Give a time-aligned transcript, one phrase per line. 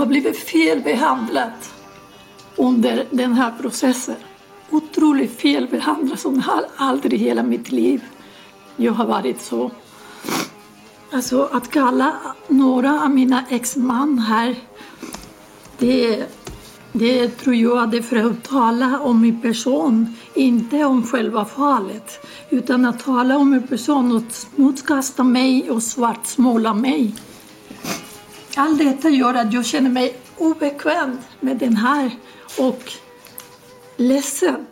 [0.00, 1.52] Har blivit felbehandlad
[2.56, 4.14] under den här processen.
[4.70, 8.02] Otroligt felbehandlad som har aldrig i hela mitt liv
[8.76, 9.70] jag har varit så.
[11.12, 12.12] Alltså att kalla
[12.48, 14.56] några av mina exman här,
[15.78, 16.26] det,
[16.92, 22.26] det tror jag är för att tala om min person, inte om själva fallet.
[22.50, 27.14] Utan att tala om min person och smutskasta mig och svartsmåla mig.
[28.60, 32.10] Allt detta gör att jag känner mig obekväm med den här
[32.58, 32.92] och
[33.96, 34.66] ledsen.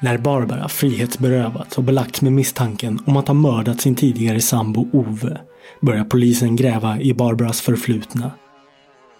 [0.00, 5.40] När Barbara frihetsberövats och belagts med misstanken om att ha mördat sin tidigare sambo Ove
[5.80, 8.30] börjar polisen gräva i Barbaras förflutna.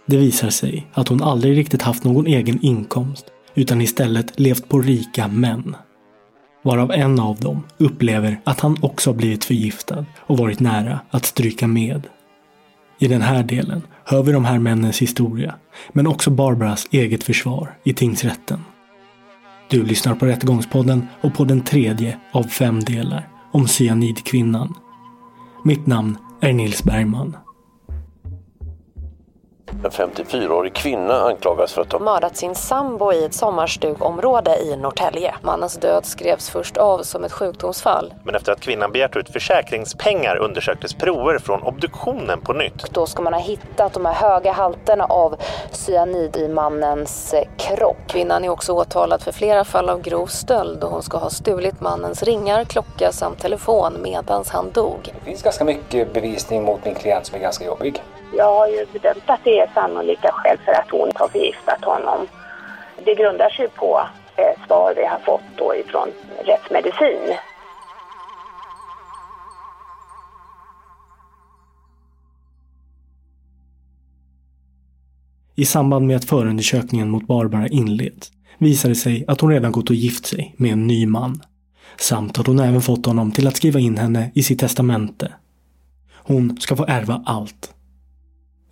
[0.07, 4.81] Det visar sig att hon aldrig riktigt haft någon egen inkomst utan istället levt på
[4.81, 5.77] rika män.
[6.63, 11.67] Varav en av dem upplever att han också blivit förgiftad och varit nära att stryka
[11.67, 12.09] med.
[13.03, 15.55] I den här delen hör vi de här männens historia,
[15.93, 18.65] men också Barbaras eget försvar i tingsrätten.
[19.71, 24.75] Du lyssnar på Rättegångspodden och på den tredje av fem delar om cyanidkvinnan.
[25.65, 27.37] Mitt namn är Nils Bergman.
[29.85, 35.35] En 54-årig kvinna anklagas för att ha mördat sin sambo i ett sommarstugområde i Norrtälje.
[35.43, 38.15] Mannens död skrevs först av som ett sjukdomsfall.
[38.25, 42.91] Men efter att kvinnan begärt ut försäkringspengar undersöktes prover från obduktionen på nytt.
[42.91, 45.37] Då ska man ha hittat de här höga halterna av
[45.71, 47.97] cyanid i mannens eh, kropp.
[48.07, 51.81] Kvinnan är också åtalad för flera fall av grov stöld och hon ska ha stulit
[51.81, 54.99] mannens ringar, klocka samt telefon medans han dog.
[55.05, 58.03] Det finns ganska mycket bevisning mot min klient som är ganska jobbig.
[58.37, 62.27] Jag har ju bedömt att det är sannolika skäl för att hon har förgiftat honom.
[63.05, 64.01] Det grundar sig på
[64.37, 66.09] eh, svar vi har fått då ifrån
[66.45, 67.37] rättsmedicin.
[75.55, 79.91] I samband med att förundersökningen mot Barbara inleds visar det sig att hon redan gått
[79.91, 81.43] och gift sig med en ny man.
[81.97, 85.33] Samt att hon även fått honom till att skriva in henne i sitt testamente.
[86.15, 87.75] Hon ska få ärva allt.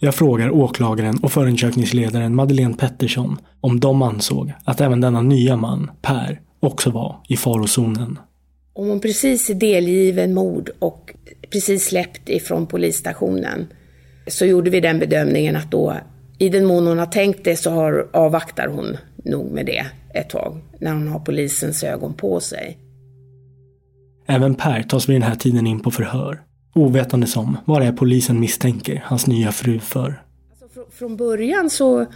[0.03, 5.91] Jag frågar åklagaren och förundersökningsledaren Madeleine Pettersson om de ansåg att även denna nya man,
[6.03, 8.19] Per, också var i farozonen.
[8.73, 11.15] Om hon precis är delgiven mord och
[11.53, 13.67] precis släppt ifrån polisstationen
[14.27, 15.97] så gjorde vi den bedömningen att då
[16.39, 20.31] i den mån hon har tänkt det så har, avvaktar hon nog med det ett
[20.31, 22.79] tag när hon har polisens ögon på sig.
[24.27, 26.41] Även Per tas vid den här tiden in på förhör.
[26.75, 30.23] Ovetande om vad det är polisen misstänker hans nya fru för.
[30.63, 32.07] Alltså, från början så,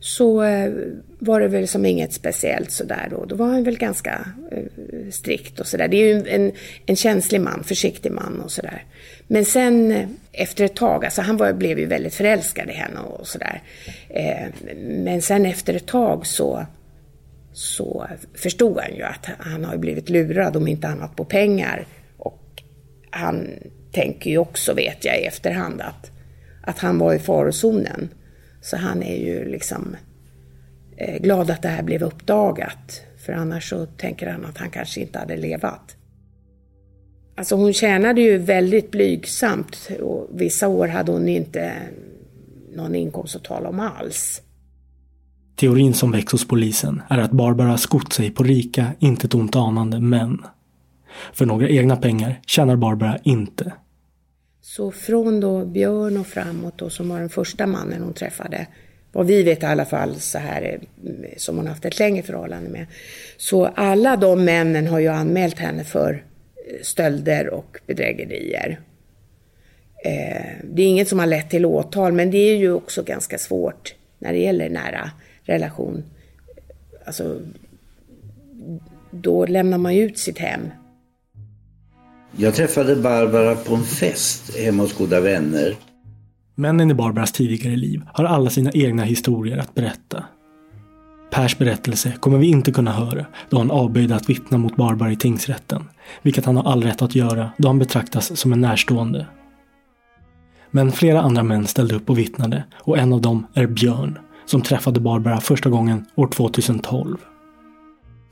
[0.00, 0.72] så eh,
[1.18, 3.24] var det väl som inget speciellt sådär då.
[3.24, 5.88] Då var han väl ganska eh, strikt och sådär.
[5.88, 6.52] Det är ju en,
[6.86, 8.84] en känslig man, försiktig man och sådär.
[9.26, 13.00] Men sen eh, efter ett tag, alltså han var, blev ju väldigt förälskad i henne
[13.00, 13.62] och sådär.
[14.08, 14.48] Eh,
[14.86, 16.66] men sen efter ett tag så,
[17.52, 21.86] så förstod han ju att han har blivit lurad om inte annat på pengar.
[22.16, 22.62] Och
[23.10, 23.48] han
[23.94, 26.10] tänker ju också, vet jag i efterhand, att,
[26.62, 28.08] att han var i farozonen.
[28.60, 29.96] Så han är ju liksom
[30.96, 33.02] eh, glad att det här blev uppdagat.
[33.26, 35.96] För annars så tänker han att han kanske inte hade levat.
[37.36, 41.72] Alltså hon tjänade ju väldigt blygsamt och vissa år hade hon inte
[42.76, 44.42] någon inkomst att tala om alls.
[45.56, 50.00] Teorin som väcks hos polisen är att Barbara skott sig på rika, inte ont anande
[50.00, 50.38] män.
[51.32, 53.72] För några egna pengar tjänar Barbara inte.
[54.66, 58.66] Så från då Björn och framåt då, som var den första mannen hon träffade,
[59.12, 62.70] vad vi vet i alla fall så här eh, som hon haft ett längre förhållande
[62.70, 62.86] med.
[63.36, 66.24] Så alla de männen har ju anmält henne för
[66.56, 68.80] eh, stölder och bedrägerier.
[70.04, 73.38] Eh, det är inget som har lett till åtal, men det är ju också ganska
[73.38, 75.10] svårt när det gäller nära
[75.42, 76.04] relation.
[77.04, 77.40] Alltså,
[79.10, 80.70] då lämnar man ju ut sitt hem.
[82.36, 85.76] Jag träffade Barbara på en fest hemma hos goda vänner.
[86.54, 90.24] Männen i Barbaras tidigare liv har alla sina egna historier att berätta.
[91.30, 95.16] Pers berättelse kommer vi inte kunna höra då han avböjde att vittna mot Barbara i
[95.16, 95.84] tingsrätten,
[96.22, 99.26] vilket han har all rätt att göra då han betraktas som en närstående.
[100.70, 104.62] Men flera andra män ställde upp och vittnade och en av dem är Björn, som
[104.62, 107.16] träffade Barbara första gången år 2012.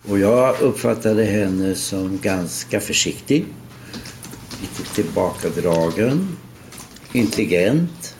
[0.08, 3.44] Och jag uppfattade henne som ganska försiktig,
[4.62, 6.36] lite tillbakadragen,
[7.12, 8.16] intelligent,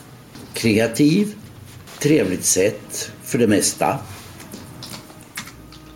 [0.53, 1.35] kreativ,
[1.99, 3.99] trevligt sätt för det mesta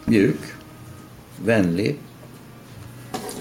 [0.04, 0.40] mjuk,
[1.44, 1.96] vänlig.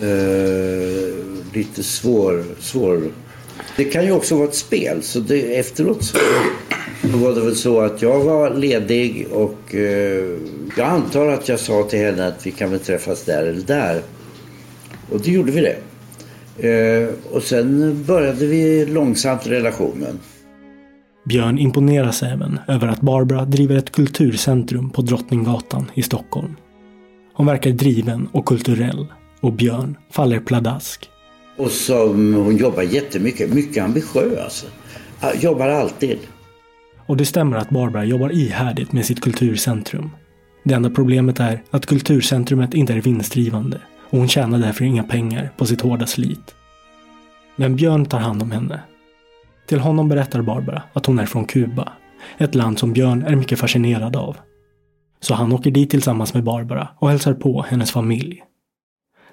[0.04, 1.14] Uh,
[1.54, 3.12] lite svår, svår.
[3.78, 5.04] Det kan ju också vara ett spel.
[5.04, 6.18] Så det, efteråt så
[7.02, 10.40] var det väl så att jag var ledig och uh,
[10.78, 14.02] jag antar att jag sa till henne att vi kan väl träffas där eller där.
[15.12, 15.78] Och då gjorde vi det.
[16.64, 20.20] Uh, och sen började vi långsamt relationen.
[21.26, 26.56] Björn imponeras även över att Barbara driver ett kulturcentrum på Drottninggatan i Stockholm.
[27.34, 29.08] Hon verkar driven och kulturell
[29.42, 31.10] och Björn faller pladask.
[31.58, 34.66] Och som hon jobbar jättemycket, mycket ambitiös.
[35.42, 36.18] Jobbar alltid.
[37.06, 40.10] Och det stämmer att Barbara jobbar ihärdigt med sitt kulturcentrum.
[40.64, 43.82] Det enda problemet är att kulturcentrumet inte är vinstdrivande
[44.16, 46.56] och hon tjänar därför inga pengar på sitt hårda slit.
[47.56, 48.80] Men Björn tar hand om henne
[49.68, 51.94] till honom berättar Barbara att hon är från Kuba.
[52.38, 54.38] Ett land som Björn är mycket fascinerad av.
[55.20, 58.44] Så han åker dit tillsammans med Barbara och hälsar på hennes familj.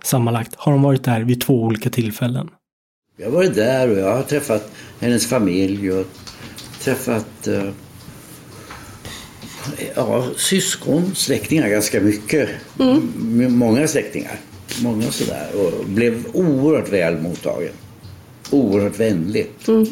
[0.05, 2.51] Sammanlagt har de varit där vid två olika tillfällen.
[3.17, 6.07] Jag har varit där och jag har träffat hennes familj och
[6.81, 7.71] träffat uh,
[9.97, 12.49] ja, syskon, släktingar ganska mycket.
[12.81, 13.59] Mm.
[13.59, 14.39] Många släktingar.
[14.83, 15.49] Många sådär.
[15.57, 17.73] Och blev oerhört väl mottagen.
[18.51, 19.51] Oerhört vänlig.
[19.69, 19.87] Mm.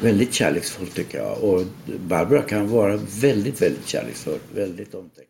[0.00, 1.44] Väldigt kärleksfull tycker jag.
[1.44, 1.62] Och
[2.08, 4.38] Barbara kan vara väldigt, väldigt kärleksfull.
[4.54, 5.24] Väldigt omtänksam.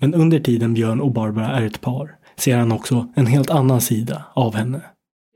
[0.00, 3.80] Men under tiden Björn och Barbara är ett par ser han också en helt annan
[3.80, 4.80] sida av henne.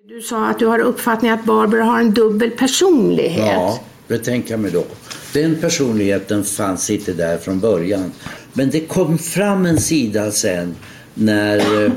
[0.09, 3.47] Du sa att du har uppfattningen att Barbara har en dubbel personlighet.
[3.47, 4.85] Ja, det tänker jag mig då.
[5.33, 8.13] Den personligheten fanns inte där från början.
[8.53, 10.75] Men det kom fram en sida sen
[11.15, 11.93] när eh,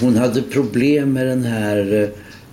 [0.00, 2.02] hon hade problem med den här,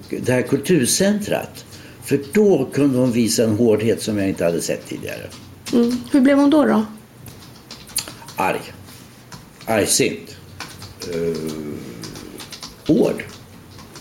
[0.10, 1.66] eh, det här kulturcentrat.
[2.04, 5.28] För då kunde hon visa en hårdhet som jag inte hade sett tidigare.
[5.74, 5.92] Mm.
[6.12, 6.66] Hur blev hon då?
[6.66, 6.86] då?
[8.36, 8.62] Arg.
[9.66, 10.38] Argsint.
[11.16, 11.36] Uh,
[12.88, 13.24] hård.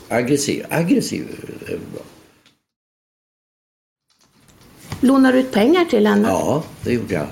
[0.08, 0.64] Aggressiv.
[0.70, 1.26] Aggressiv
[1.66, 2.02] är bra.
[5.00, 6.28] Lånar du ut pengar till henne?
[6.28, 7.26] Ja, det gjorde jag.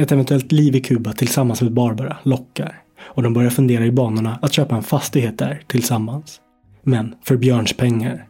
[0.00, 4.38] Ett eventuellt liv i Kuba tillsammans med Barbara lockar och de börjar fundera i banorna
[4.42, 6.40] att köpa en fastighet där tillsammans
[6.82, 8.26] men för Björns pengar.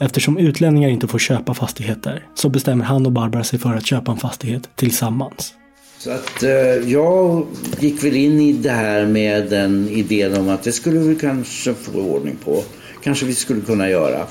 [0.00, 4.12] Eftersom utlänningar inte får köpa fastigheter så bestämmer han och Barbara sig för att köpa
[4.12, 5.54] en fastighet tillsammans.
[5.98, 7.46] Så att eh, jag
[7.78, 11.74] gick väl in i det här med den idén om att det skulle vi kanske
[11.74, 12.62] få ordning på.
[13.02, 14.26] Kanske vi skulle kunna göra.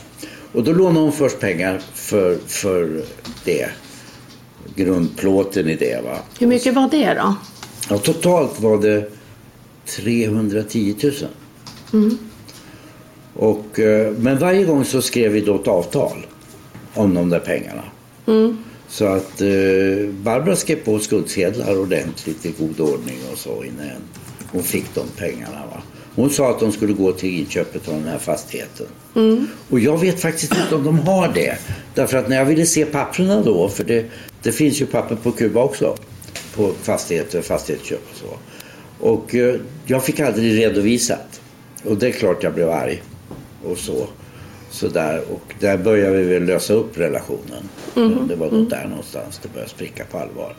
[0.51, 3.01] Och då lånade hon först pengar för, för
[3.46, 3.70] det.
[4.75, 6.17] Grundplåten i det va.
[6.39, 7.35] Hur mycket var det då?
[7.89, 9.09] Ja, totalt var det
[9.85, 11.13] 310 000.
[11.93, 12.17] Mm.
[13.33, 16.25] Och, eh, men varje gång så skrev vi då ett avtal
[16.93, 17.83] om de där pengarna.
[18.27, 18.57] Mm.
[18.87, 23.89] Så att eh, Barbara skrev på skuldsedlar ordentligt i god ordning och så innan
[24.51, 25.65] hon fick de pengarna.
[25.71, 25.81] Va?
[26.15, 28.85] Hon sa att de skulle gå till inköpet av den här fastigheten.
[29.15, 29.47] Mm.
[29.69, 31.57] Och jag vet faktiskt inte om de har det.
[31.95, 34.05] Därför att när jag ville se papperna då, för det,
[34.43, 35.95] det finns ju papper på Kuba också.
[36.55, 38.38] På fastigheter, fastighetsköp och så.
[39.10, 39.55] Och eh,
[39.86, 41.41] jag fick aldrig redovisat.
[41.86, 43.01] Och det är klart jag blev arg.
[43.65, 44.07] Och så.
[44.69, 45.21] så där.
[45.31, 47.69] Och där började vi väl lösa upp relationen.
[47.95, 48.27] Mhm.
[48.27, 48.69] Det var då Mm.
[48.69, 50.55] där någonstans det började spricka på allvar.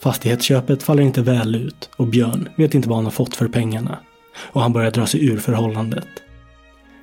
[0.00, 3.98] Fastighetsköpet faller inte väl ut och Björn vet inte vad han har fått för pengarna.
[4.36, 6.06] Och han börjar dra sig ur förhållandet.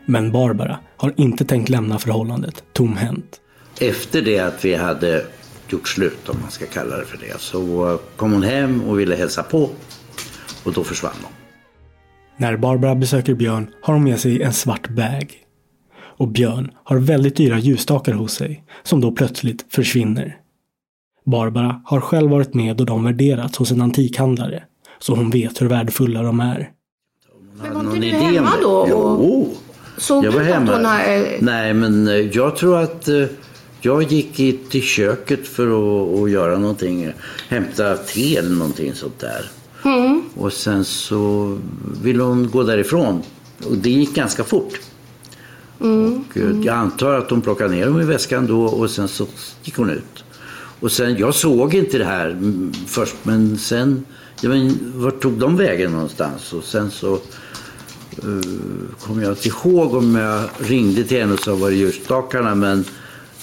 [0.05, 3.41] Men Barbara har inte tänkt lämna förhållandet tomhänt.
[3.79, 5.25] Efter det att vi hade
[5.71, 9.15] gjort slut, om man ska kalla det för det, så kom hon hem och ville
[9.15, 9.69] hälsa på.
[10.63, 11.31] Och då försvann hon.
[12.37, 15.33] När Barbara besöker Björn har hon med sig en svart bag.
[16.17, 20.37] Och Björn har väldigt dyra ljusstakar hos sig som då plötsligt försvinner.
[21.25, 24.63] Barbara har själv varit med då de värderats hos en antikhandlare
[24.99, 26.69] så hon vet hur värdefulla de är.
[27.61, 28.71] Men var Någon inte du idé hemma då?
[28.71, 29.53] Och Jo,
[29.97, 30.75] såg jag var att hemma.
[30.75, 30.99] hon har...
[30.99, 33.23] eh, Nej, men eh, jag tror att eh,
[33.81, 37.11] jag gick i, till köket för att, att göra någonting.
[37.47, 39.51] Hämta te eller någonting sånt där.
[39.85, 40.23] Mm.
[40.35, 41.57] Och sen så
[42.03, 43.23] ville hon gå därifrån.
[43.65, 44.79] Och det gick ganska fort.
[45.81, 46.23] Mm.
[46.29, 49.27] Och, eh, Jag antar att hon plockade ner dem i väskan då och sen så
[49.63, 50.23] gick hon ut.
[50.79, 54.05] Och sen, jag såg inte det här mm, först men sen,
[54.41, 56.53] ja, men, vart tog de vägen någonstans?
[56.53, 58.41] Och sen så uh,
[58.99, 62.85] kom jag inte ihåg om jag ringde till henne och sa var det ljusstakarna men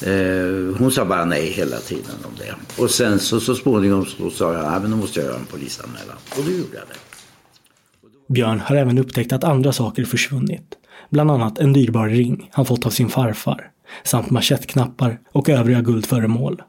[0.02, 2.82] eh, hon sa bara nej hela tiden om det.
[2.82, 5.46] Och sen så, så småningom så sa jag, ja men då måste jag göra en
[5.46, 6.16] polisanmälan.
[6.38, 6.98] Och då gjorde jag det.
[8.34, 10.74] Björn har även upptäckt att andra saker försvunnit.
[11.10, 13.70] Bland annat en dyrbar ring han fått av sin farfar.
[14.04, 16.62] Samt manschettknappar och övriga guldföremål.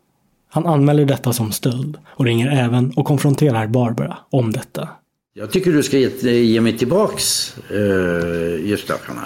[0.49, 4.89] Han anmäler detta som stöld och ringer även och konfronterar Barbara om detta.
[5.33, 9.21] Jag tycker du ska ge, ge mig tillbaks uh, ljusstakarna.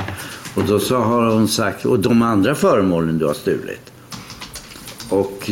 [0.55, 3.92] Och då så har hon sagt, och de andra föremålen du har stulit.
[5.13, 5.51] Och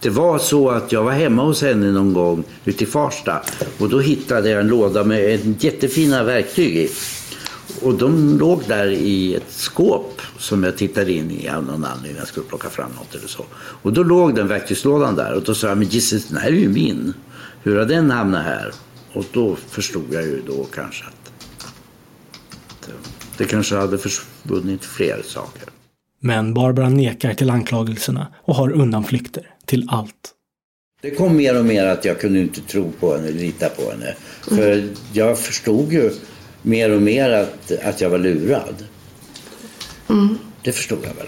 [0.00, 3.42] det var så att jag var hemma hos henne någon gång ute i Farsta.
[3.78, 6.90] Och då hittade jag en låda med en jättefina verktyg i.
[7.82, 12.18] Och de låg där i ett skåp som jag tittade in i av någon anledning.
[12.18, 13.44] Jag skulle plocka fram något eller så.
[13.54, 15.34] Och då låg den verktygslådan där.
[15.34, 17.14] Och då sa jag, men Jesus, den här är ju min.
[17.62, 18.72] Hur har den hamnat här?
[19.12, 21.20] Och då förstod jag ju då kanske att
[22.70, 22.90] att
[23.38, 25.79] det kanske hade försvunnit fler saker.
[26.20, 30.34] Men Barbara nekar till anklagelserna och har undanflykter till allt.
[31.02, 34.14] Det kom mer och mer att jag kunde inte tro på henne, lita på henne.
[34.48, 36.10] För jag förstod ju
[36.62, 38.84] mer och mer att, att jag var lurad.
[40.08, 40.38] Mm.
[40.62, 41.26] Det förstod jag väl.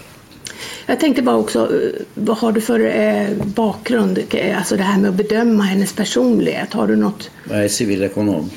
[0.85, 4.19] Jag tänkte bara också, eh, vad har du för eh, bakgrund?
[4.29, 6.73] Eh, Alltså det här med att bedöma hennes personlighet.
[6.73, 7.31] Har du något?
[7.49, 8.49] Jag är civilekonom,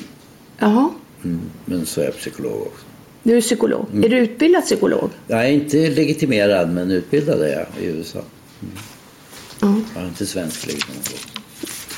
[0.59, 0.89] Jaha,
[1.23, 2.85] mm, men så är jag psykolog också.
[3.27, 3.85] Du är psykolog.
[4.03, 5.09] Är du utbildad psykolog?
[5.27, 8.19] Jag är inte legitimerad, men utbildad är jag i USA.
[9.59, 9.75] Ja.
[9.93, 11.19] Jag har inte svensk legitimation.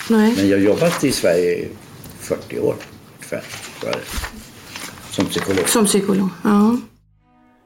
[0.09, 0.33] Nej.
[0.37, 1.67] Men jag har jobbat i Sverige i
[2.19, 2.75] 40 år,
[3.19, 3.41] 45
[3.79, 4.05] tror jag det är.
[5.11, 5.69] Som psykolog.
[5.69, 6.77] Som psykolog, ja.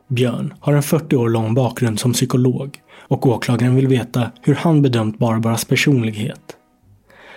[0.07, 4.81] Björn har en 40 år lång bakgrund som psykolog och åklagaren vill veta hur han
[4.81, 6.57] bedömt Barbaras personlighet.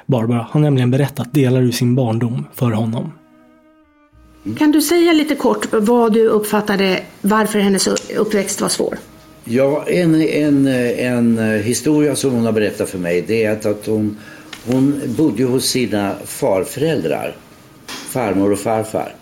[0.06, 3.12] Barbara har nämligen berättat delar ur sin barndom för honom.
[4.58, 7.86] Kan du säga lite kort vad du uppfattade, varför hennes
[8.16, 8.98] uppväxt var svår?
[9.44, 13.86] Ja, en, en, en historia som hon har berättat för mig det är att, att
[13.86, 14.18] hon,
[14.66, 17.36] hon bodde hos sina farföräldrar,
[17.86, 19.14] farmor och farfar.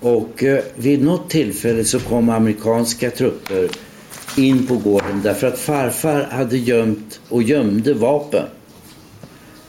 [0.00, 3.68] Och eh, vid något tillfälle så kom amerikanska trupper
[4.36, 8.46] in på gården därför att farfar hade gömt och gömde vapen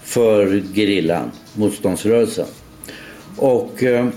[0.03, 2.47] för gerillan, motståndsrörelsen.
[3.37, 4.07] Och eh,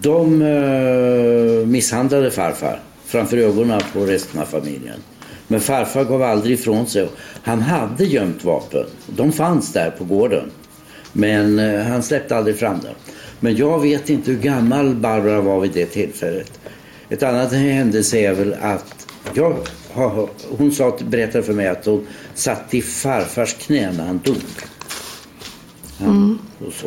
[0.00, 4.98] de eh, misshandlade farfar framför ögonen på resten av familjen.
[5.48, 7.08] Men farfar gav aldrig ifrån sig.
[7.42, 8.86] Han hade gömt vapen.
[9.06, 10.50] De fanns där på gården.
[11.12, 12.94] Men eh, han släppte aldrig fram dem.
[13.40, 16.60] Men jag vet inte hur gammal Barbara var vid det tillfället.
[17.08, 19.56] Ett annat händelse är väl att jag
[20.58, 24.36] hon sa, berättade för mig att hon satt i farfars knä när han dog.
[25.98, 26.38] Han, Mm.
[26.66, 26.86] och så.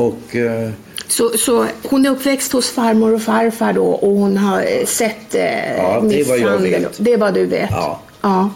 [0.00, 0.70] Och eh,
[1.08, 5.34] Så, så hon är uppväxt hos farmor och farfar då och hon har eh, sett
[5.34, 6.96] eh, Ja, det är vad jag vet.
[6.98, 7.70] Det är vad du vet?
[7.70, 8.00] Ja.
[8.20, 8.50] ja.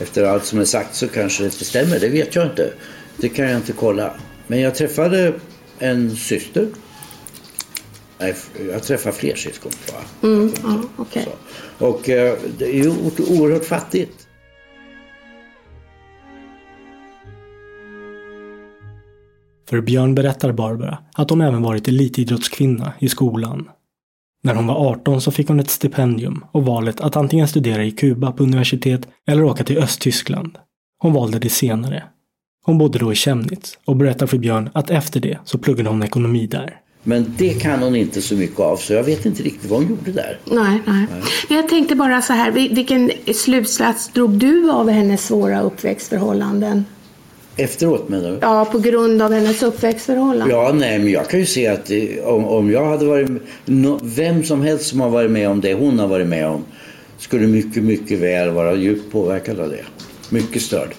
[0.00, 2.72] Efter allt som är sagt så kanske det inte stämmer, det vet jag inte.
[3.16, 4.14] Det kan jag inte kolla.
[4.46, 5.32] Men jag träffade
[5.78, 6.68] en syster.
[8.18, 8.34] Nej,
[8.72, 9.72] jag träffade fler syskon.
[10.22, 11.28] Mm, ja okej.
[11.78, 12.90] Och eh, det är ju
[13.28, 14.25] oerhört fattigt.
[19.68, 23.68] För Björn berättar Barbara att hon även varit elitidrottskvinna i skolan.
[24.42, 27.90] När hon var 18 så fick hon ett stipendium och valet att antingen studera i
[27.90, 30.58] Kuba på universitet eller åka till Östtyskland.
[30.98, 32.04] Hon valde det senare.
[32.64, 36.02] Hon bodde då i Chemnitz och berättar för Björn att efter det så pluggade hon
[36.02, 36.80] ekonomi där.
[37.02, 39.90] Men det kan hon inte så mycket av så jag vet inte riktigt vad hon
[39.90, 40.38] gjorde där.
[40.44, 41.06] Nej, nej.
[41.48, 46.84] Men jag tänkte bara så här, vilken slutsats drog du av hennes svåra uppväxtförhållanden?
[47.56, 48.38] Efteråt menar du?
[48.40, 50.56] Ja, på grund av hennes uppväxtförhållanden.
[50.56, 51.90] Ja, nej, men jag kan ju se att
[52.24, 53.30] om, om jag hade varit
[53.64, 56.64] no, vem som helst som har varit med om det hon har varit med om
[57.18, 59.84] skulle mycket, mycket väl vara djupt påverkad av det.
[60.30, 60.94] Mycket störd.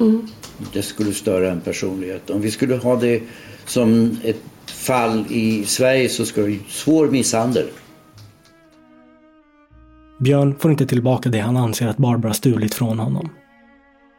[0.00, 0.26] Mm.
[0.72, 2.30] Det skulle störa en personlighet.
[2.30, 3.22] Om vi skulle ha det
[3.66, 7.66] som ett fall i Sverige så skulle det svår misshandel.
[10.20, 13.28] Björn får inte tillbaka det han anser att Barbara stulit från honom.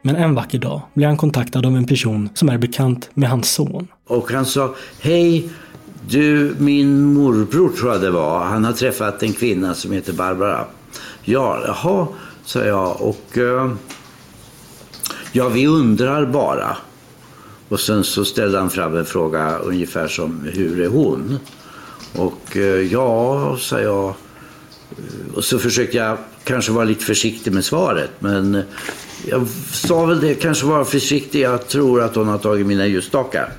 [0.05, 3.51] Men en vacker dag blir han kontaktad av en person som är bekant med hans
[3.51, 3.87] son.
[4.07, 5.49] Och han sa, hej
[6.09, 8.39] du min morbror tror jag det var.
[8.39, 10.65] Han har träffat en kvinna som heter Barbara.
[11.21, 12.07] Ja, jaha,
[12.45, 13.01] sa jag.
[13.01, 13.71] Och eh,
[15.31, 16.77] ja, vi undrar bara.
[17.69, 21.39] Och sen så ställde han fram en fråga ungefär som, hur är hon?
[22.15, 24.05] Och eh, ja, sa jag.
[24.05, 28.11] Eh, och så försökte jag kanske vara lite försiktig med svaret.
[28.19, 28.63] Men
[29.25, 31.41] jag sa väl det, kanske vara försiktig.
[31.41, 33.49] Jag tror att hon har tagit mina ljusstakar.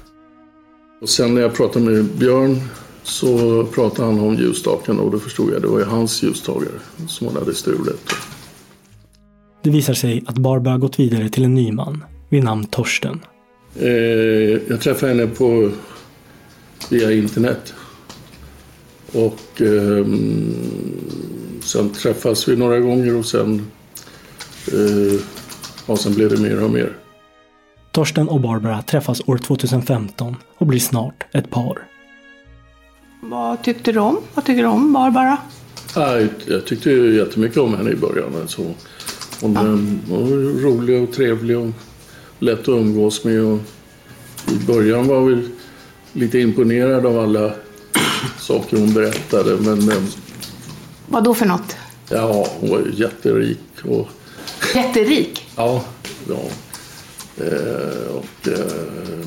[1.01, 2.61] Och sen när jag pratade med Björn
[3.03, 6.73] så pratade han om ljusstakarna och då förstod jag att det var ju hans ljustagare
[7.09, 8.15] som hon hade stulit.
[9.63, 13.21] Det visar sig att Barbara gått vidare till en ny man vid namn Torsten.
[13.77, 13.89] Eh,
[14.69, 15.71] jag träffade henne på
[16.91, 17.75] via internet.
[19.13, 20.07] Och eh,
[21.61, 23.67] sen träffas vi några gånger och sen,
[24.73, 25.21] eh,
[25.87, 26.97] och sen blev det mer och mer.
[27.91, 31.87] Torsten och Barbara träffas år 2015 och blir snart ett par.
[33.23, 34.19] Vad tyckte du om?
[34.35, 35.37] Vad tycker du om Barbara?
[35.95, 38.37] Ja, jag tyckte ju jättemycket om henne i början.
[38.41, 38.63] Alltså,
[39.41, 40.15] hon, ja.
[40.17, 40.27] var
[40.63, 41.71] rolig och trevlig och
[42.39, 43.41] lätt att umgås med.
[43.41, 43.59] Och
[44.53, 45.49] I början var vi
[46.13, 47.53] lite imponerad av alla
[48.39, 49.57] saker hon berättade.
[49.57, 50.07] Men,
[51.07, 51.77] Vad då för något?
[52.09, 53.61] Ja, hon var jätterik.
[53.85, 54.09] Och,
[54.75, 55.44] jätterik?
[55.57, 55.85] Ja,
[56.29, 56.41] ja.
[57.45, 59.27] Eh, och, eh,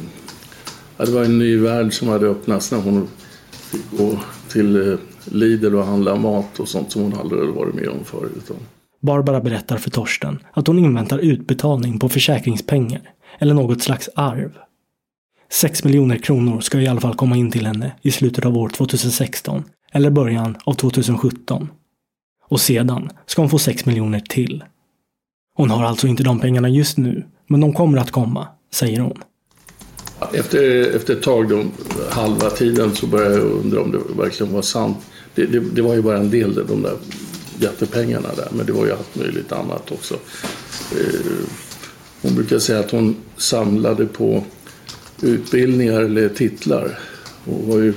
[0.98, 3.08] ja, det var en ny värld som hade öppnats när hon
[3.52, 7.90] fick gå till eh, Lidl och handla mat och sånt som hon aldrig varit med
[7.90, 8.52] om förut.
[9.02, 13.02] Barbara berättar för Torsten att hon inväntar utbetalning på försäkringspengar
[13.40, 14.52] eller något slags arv.
[15.52, 18.70] 6 miljoner kronor ska i alla fall komma in till henne i slutet av år
[18.70, 21.70] 2016 eller början av 2017.
[22.50, 24.64] Och sedan ska hon få 6 miljoner till.
[25.58, 29.22] Hon har alltså inte de pengarna just nu, men de kommer att komma, säger hon.
[30.34, 31.64] Efter, efter ett tag, då,
[32.10, 34.98] halva tiden, så började jag undra om det verkligen var sant.
[35.36, 36.98] Det, det, det var ju bara en del, de där
[37.60, 40.14] jättepengarna där, men det var ju allt möjligt annat också.
[40.92, 41.32] Eh,
[42.22, 44.44] hon brukar säga att hon samlade på
[45.22, 47.00] utbildningar eller titlar.
[47.46, 47.94] Hon var ju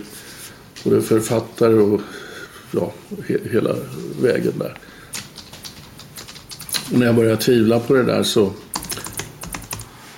[0.84, 2.00] både författare och
[2.70, 2.92] ja,
[3.28, 3.76] he, hela
[4.22, 4.76] vägen där.
[6.92, 8.52] Och när jag började tvivla på det där så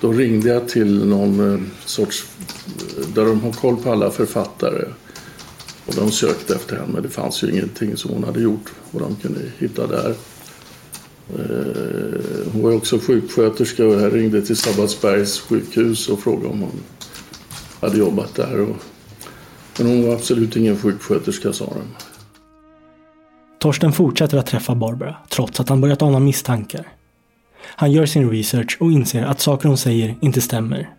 [0.01, 2.25] då ringde jag till någon eh, sorts,
[2.97, 4.85] eh, där de har koll på alla författare.
[5.85, 8.99] Och de sökte efter henne men det fanns ju ingenting som hon hade gjort och
[8.99, 10.15] de kunde hitta där.
[11.29, 16.83] Eh, hon var också sjuksköterska och jag ringde till Sabbatsbergs sjukhus och frågade om hon
[17.81, 18.67] hade jobbat där.
[19.77, 22.12] Men hon var absolut ingen sjuksköterska sa de.
[23.63, 26.87] Torsten fortsätter att träffa Barbara trots att han börjat ana misstankar.
[27.61, 30.89] Han gör sin research och inser att saker hon säger inte stämmer.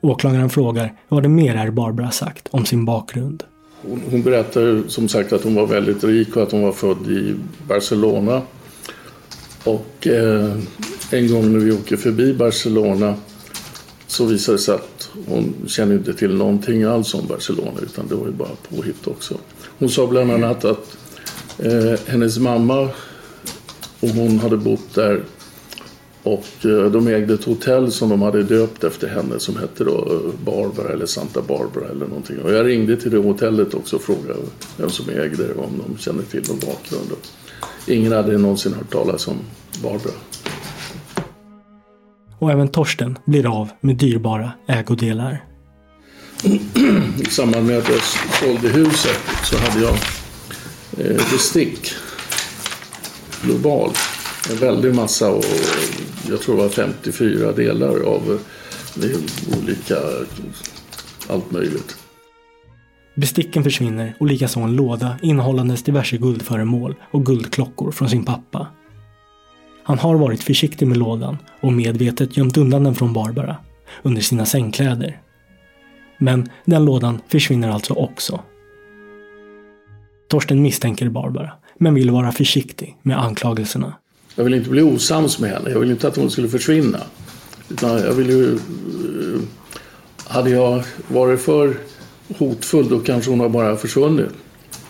[0.00, 3.42] Åklagaren frågar vad det mer är Barbara sagt om sin bakgrund.
[3.82, 7.06] Hon, hon berättar som sagt att hon var väldigt rik och att hon var född
[7.06, 7.34] i
[7.68, 8.42] Barcelona.
[9.64, 10.56] Och eh,
[11.10, 13.14] en gång när vi åker förbi Barcelona
[14.06, 18.14] så visade det sig att hon kände inte till någonting alls om Barcelona utan det
[18.14, 19.38] var ju bara påhitt också.
[19.78, 20.96] Hon sa bland annat att
[21.58, 22.88] eh, hennes mamma
[24.00, 25.22] och hon hade bott där
[26.22, 30.20] och eh, de ägde ett hotell som de hade döpt efter henne som hette då
[30.44, 32.38] Barbara eller Santa Barbara eller någonting.
[32.38, 34.40] Och jag ringde till det hotellet också och frågade
[34.76, 37.10] vem som ägde det och om de kände till någon bakgrund.
[37.86, 39.36] Ingen hade någonsin hört talas om
[39.82, 40.12] Barbara.
[42.38, 45.44] Och även Torsten blir av med dyrbara ägodelar.
[47.20, 48.02] I samband med att jag
[48.40, 49.94] sålde huset så hade jag
[51.00, 51.94] Eh, distrikt bestick
[53.42, 53.98] globalt
[54.50, 55.44] en väldig massa och
[56.28, 58.40] jag tror det var 54 delar av
[59.02, 59.96] eh, olika
[61.28, 61.96] allt möjligt.
[63.14, 68.66] Besticken försvinner och likaså en låda innehållandes diverse guldföremål och guldklockor från sin pappa.
[69.82, 73.56] Han har varit försiktig med lådan och medvetet gömt undan den från Barbara
[74.02, 75.20] under sina sängkläder.
[76.18, 78.40] Men den lådan försvinner alltså också.
[80.30, 83.92] Torsten misstänker Barbara, men vill vara försiktig med anklagelserna.
[84.34, 85.70] Jag vill inte bli osams med henne.
[85.70, 86.98] Jag vill inte att hon skulle försvinna.
[87.68, 88.54] Utan jag vill ju...
[88.54, 89.40] eh,
[90.26, 91.74] Hade jag varit för
[92.38, 94.28] hotfull då kanske hon har bara försvunnit.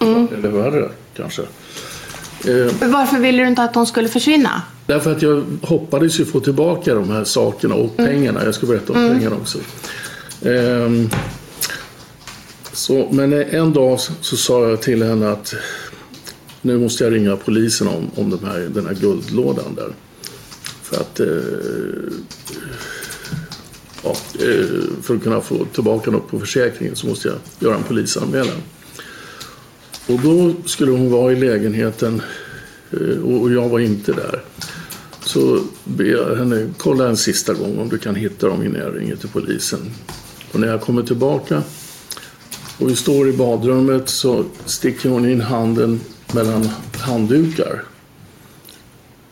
[0.00, 0.28] Mm.
[0.38, 1.42] Eller värre kanske.
[1.42, 4.62] Eh, Varför ville du inte att hon skulle försvinna?
[4.86, 8.44] Därför att jag hoppades ju få tillbaka de här sakerna och pengarna.
[8.44, 9.18] Jag ska berätta om Mm.
[9.18, 9.58] pengarna också.
[10.44, 11.08] Ehm,
[12.80, 15.54] så, men eh, en dag så, så sa jag till henne att
[16.62, 19.92] nu måste jag ringa polisen om, om de här, den här guldlådan där.
[20.82, 21.26] För att, eh,
[24.04, 27.82] ja, eh, för att kunna få tillbaka något på försäkringen så måste jag göra en
[27.82, 28.62] polisanmälan.
[30.06, 32.22] Och då skulle hon vara i lägenheten
[32.90, 34.42] eh, och jag var inte där.
[35.24, 38.96] Så ber jag henne kolla en sista gång om du kan hitta dem innan jag
[38.96, 39.90] ringer till polisen.
[40.52, 41.62] Och när jag kommer tillbaka
[42.80, 46.00] och vi står i badrummet så sticker hon in handen
[46.34, 47.82] mellan handdukar.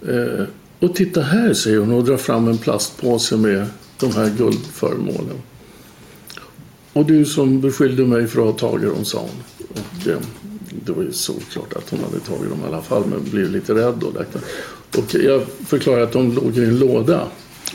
[0.08, 0.44] Eh,
[0.80, 3.66] och titta här, säger hon och drar fram en plastpåse med
[4.00, 5.42] de här guldföremålen.
[6.92, 9.68] Och du som beskyllde mig för att ha tagit dem, sa hon.
[9.68, 10.18] Och, eh,
[10.84, 13.74] det var ju såklart att hon hade tagit dem i alla fall, men blev lite
[13.74, 14.12] rädd då.
[15.00, 17.28] Och jag förklarade att de låg i en låda.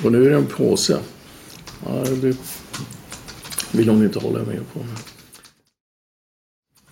[0.03, 0.97] Och nu är det en påse.
[1.85, 2.37] Ja, det
[3.71, 4.79] vill hon inte hålla med på.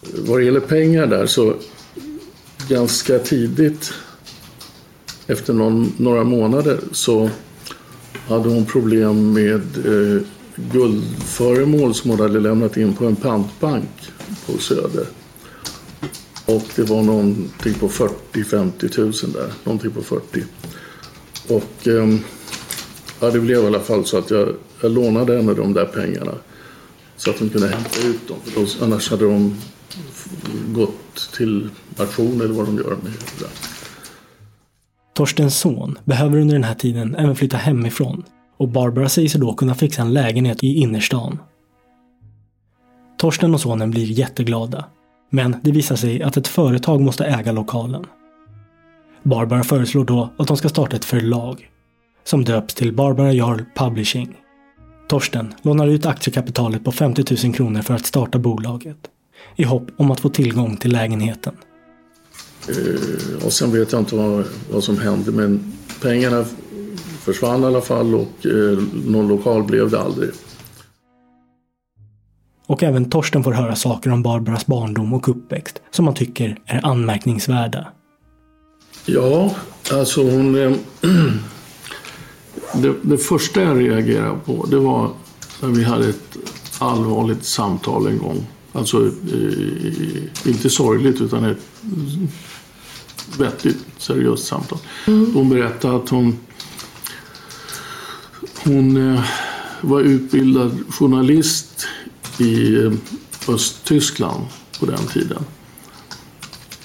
[0.02, 1.54] Vad det gäller pengar där så
[2.68, 3.94] ganska tidigt
[5.28, 7.30] efter någon, några månader så
[8.28, 10.22] hade hon problem med eh,
[10.56, 14.12] guldföremål som hon hade lämnat in på en pantbank
[14.46, 15.06] på Söder.
[16.46, 19.54] Och det var någonting på 40-50 tusen där.
[19.64, 20.44] Någonting på 40.
[21.48, 22.18] Och eh,
[23.20, 26.34] ja, det blev i alla fall så att jag, jag lånade henne de där pengarna.
[27.18, 28.38] Så att hon kunde hämta ut dem.
[28.44, 29.56] För då, annars hade de
[30.68, 33.48] gått till aktion eller vad de gör med det.
[35.14, 38.24] Torstens son behöver under den här tiden även flytta hemifrån
[38.58, 41.40] och Barbara säger sig då kunna fixa en lägenhet i innerstan.
[43.18, 44.86] Torsten och sonen blir jätteglada.
[45.30, 48.06] Men det visar sig att ett företag måste äga lokalen.
[49.24, 51.70] Barbara föreslår då att de ska starta ett förlag
[52.24, 54.38] som döps till Barbara Jarl Publishing.
[55.08, 58.98] Torsten lånar ut aktiekapitalet på 50 000 kronor för att starta bolaget
[59.62, 61.54] i hopp om att få tillgång till lägenheten.
[62.68, 66.46] Eh, och sen vet jag inte vad, vad som hände men pengarna
[67.20, 70.30] försvann i alla fall och eh, någon lokal blev det aldrig.
[72.68, 76.86] Och även Torsten får höra saker om Barbaras barndom och uppväxt som han tycker är
[76.86, 77.88] anmärkningsvärda.
[79.06, 79.56] Ja,
[79.92, 80.56] alltså hon...
[80.56, 80.72] Eh,
[82.74, 85.10] det, det första jag reagerade på det var
[85.62, 86.38] när vi hade ett
[86.80, 88.48] allvarligt samtal en gång.
[88.74, 91.62] Alltså eh, inte sorgligt utan ett
[93.38, 94.80] vettigt, seriöst samtal.
[95.06, 96.38] Hon berättade att hon,
[98.64, 99.24] hon eh,
[99.82, 101.88] var utbildad journalist
[102.38, 102.92] i eh,
[103.48, 104.46] Östtyskland
[104.80, 105.44] på den tiden.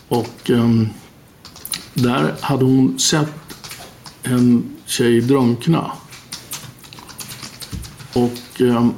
[0.09, 0.89] Och ehm,
[1.95, 3.35] där hade hon sett
[4.23, 5.93] en tjej drunkna.
[8.13, 8.93] Och ehm,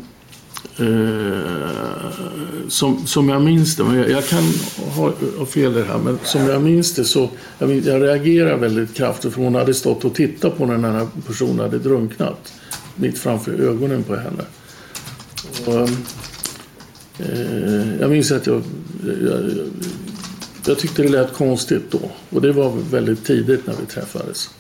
[0.78, 2.10] eh,
[2.68, 4.42] som, som jag minns det, jag, jag kan
[4.78, 8.02] ha, ha fel i det här, men som jag minns det så jag, minns, jag
[8.02, 11.78] reagerade väldigt kraftigt för hon hade stått och tittat på när den här personen hade
[11.78, 12.52] drunknat.
[12.96, 14.44] Mitt framför ögonen på henne.
[15.66, 15.88] Och,
[17.18, 18.62] eh, jag minns att jag,
[19.04, 19.42] jag, jag
[20.68, 24.50] jag tyckte det lät konstigt då och det var väldigt tidigt när vi träffades.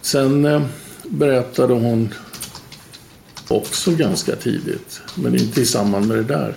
[0.00, 0.62] Sen eh,
[1.02, 2.14] berättade hon
[3.48, 6.54] också ganska tidigt, men inte i samband med det där,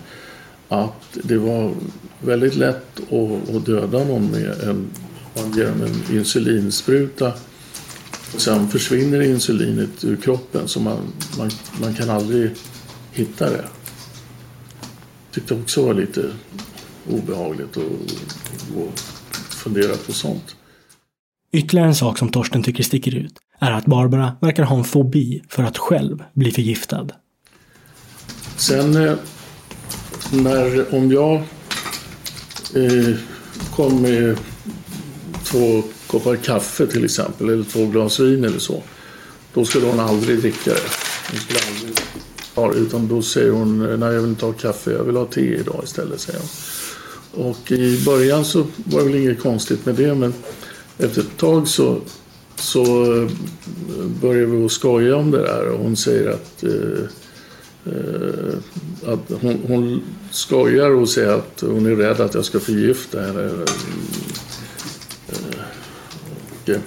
[0.67, 1.73] att det var
[2.19, 4.87] väldigt lätt att, att döda någon med en,
[5.35, 7.33] man ger dem en insulinspruta
[8.33, 10.99] och sen försvinner insulinet ur kroppen så man,
[11.37, 11.49] man,
[11.81, 12.51] man kan aldrig
[13.11, 13.65] hitta det.
[15.31, 16.31] Tyckte också var lite
[17.09, 18.99] obehagligt att
[19.35, 20.55] fundera på sånt.
[21.51, 25.43] Ytterligare en sak som Torsten tycker sticker ut är att Barbara verkar ha en fobi
[25.49, 27.07] för att själv bli förgiftad.
[28.55, 29.13] Sen eh,
[30.31, 31.35] när, om jag
[32.75, 33.15] eh,
[33.75, 34.37] kom med
[35.43, 38.83] två koppar kaffe till exempel eller två glas vin eller så.
[39.53, 40.81] Då skulle hon aldrig dricka det.
[41.29, 41.95] Hon skulle aldrig
[42.55, 45.25] Ja, utan då säger hon eh, nej jag vill inte ha kaffe, jag vill ha
[45.25, 46.19] te idag istället.
[46.19, 46.49] Säger hon.
[47.45, 50.33] Och i början så var det väl inget konstigt med det men
[50.97, 52.01] efter ett tag så,
[52.61, 53.05] så
[54.21, 57.03] började vi att skoja om det där och hon säger att eh,
[57.85, 58.55] eh,
[59.05, 63.43] att hon, hon skojar och säger att hon är rädd att jag ska förgifta henne.
[63.43, 63.61] Eh,
[66.63, 66.79] och, eh,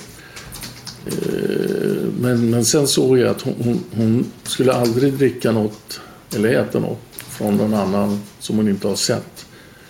[2.20, 6.00] men, men sen såg jag att hon, hon, hon, skulle aldrig dricka något
[6.36, 9.46] eller äta något från någon annan som hon inte har sett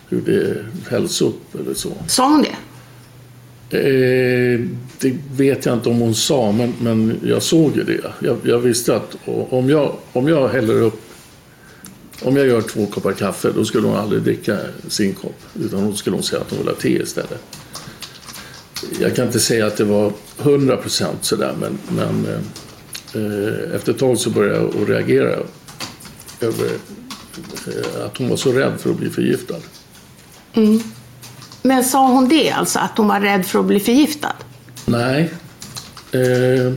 [0.08, 1.92] hur det hälls upp eller så.
[2.06, 2.56] Sa hon det?
[3.70, 4.60] Eh,
[5.04, 8.12] det vet jag inte om hon sa, men, men jag såg ju det.
[8.18, 11.00] Jag, jag visste att om jag, om jag häller upp
[12.22, 15.40] om jag gör två koppar kaffe då skulle hon aldrig dricka sin kopp.
[15.60, 17.42] Utan då skulle hon säga att hon vill ha te istället.
[19.00, 20.12] Jag kan inte säga att det var
[20.42, 22.26] 100 procent sådär men, men
[23.14, 25.36] eh, efter ett tag så började jag att reagera
[26.40, 26.70] över
[27.66, 29.60] eh, att hon var så rädd för att bli förgiftad.
[30.54, 30.82] Mm.
[31.62, 34.34] Men sa hon det alltså, att hon var rädd för att bli förgiftad?
[34.86, 35.30] Nej.
[36.12, 36.72] Eh,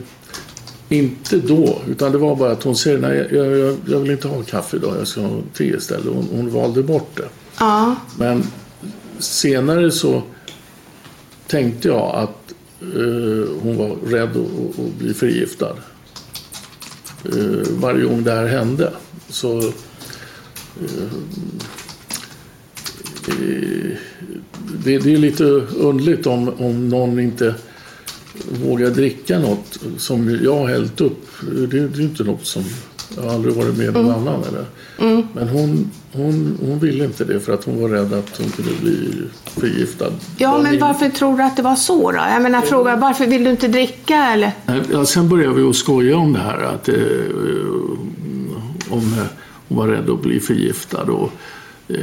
[0.90, 4.28] inte då, utan det var bara att hon säger nej, jag, jag, jag vill inte
[4.28, 6.06] ha kaffe idag, jag ska ha te istället.
[6.06, 7.30] Hon, hon valde bort det.
[7.60, 7.96] Ja.
[8.18, 8.44] Men
[9.20, 10.22] senare så
[11.48, 15.76] tänkte jag att eh, hon var rädd att, att bli förgiftad.
[17.26, 18.92] Eh, varje gång det här hände.
[19.30, 19.74] Så eh,
[24.84, 27.56] det, det, är lite underligt om, om någon inte
[28.50, 31.28] vågar dricka något som jag har hällt upp.
[31.72, 32.64] Det, är inte något som
[33.16, 34.18] jag har aldrig varit med någon mm.
[34.18, 34.44] annan.
[34.44, 34.66] Eller?
[35.00, 35.28] Mm.
[35.34, 38.72] Men hon, hon, hon ville inte det för att hon var rädd att hon kunde
[38.82, 40.12] bli förgiftad.
[40.38, 42.18] Ja, men varför tror du att det var så då?
[42.18, 44.52] Jag menar, fråga varför vill du inte dricka eller?
[44.92, 46.60] Ja, sen började vi att skoja om det här.
[46.60, 46.96] Att, eh,
[48.90, 49.16] om
[49.68, 51.04] hon var rädd att bli förgiftad.
[51.04, 51.32] Och,
[51.88, 51.98] eh,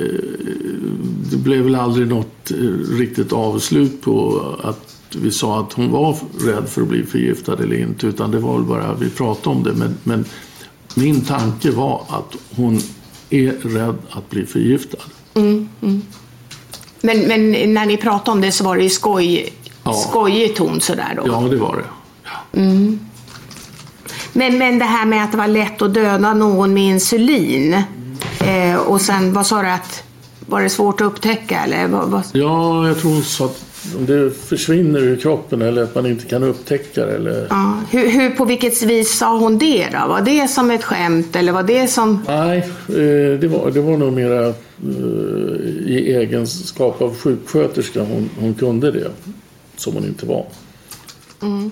[1.30, 6.16] det blev väl aldrig något eh, riktigt avslut på att vi sa att hon var
[6.40, 8.06] rädd för att bli förgiftad eller inte.
[8.06, 9.72] Utan det var väl bara vi pratade om det.
[9.72, 10.24] Men, men
[10.94, 12.80] min tanke var att hon
[13.30, 14.98] är rädd att bli förgiftad.
[15.34, 16.02] Mm, mm.
[17.00, 19.52] Men, men när ni pratade om det så var det i skoj,
[19.84, 19.92] ja.
[19.92, 21.22] skojig ton sådär då?
[21.26, 21.84] Ja, det var det.
[22.24, 22.60] Ja.
[22.60, 22.98] Mm.
[24.32, 27.82] Men, men det här med att det var lätt att döda någon med insulin.
[28.40, 30.02] Eh, och sen, vad sa du att,
[30.46, 31.88] var det svårt att upptäcka eller?
[31.88, 32.24] Vad, vad?
[32.32, 36.42] Ja, jag tror sa att om det försvinner ur kroppen eller att man inte kan
[36.42, 37.14] upptäcka det.
[37.14, 37.46] Eller...
[37.50, 37.80] Ja.
[37.90, 40.08] Hur, hur, på vilket vis sa hon det då?
[40.08, 42.24] Var det som ett skämt eller var det som...
[42.28, 44.54] Nej, eh, det var, det var nog mera eh,
[45.86, 49.10] i egenskap av sjuksköterska hon, hon kunde det.
[49.76, 50.46] Som hon inte var.
[51.42, 51.70] Mm.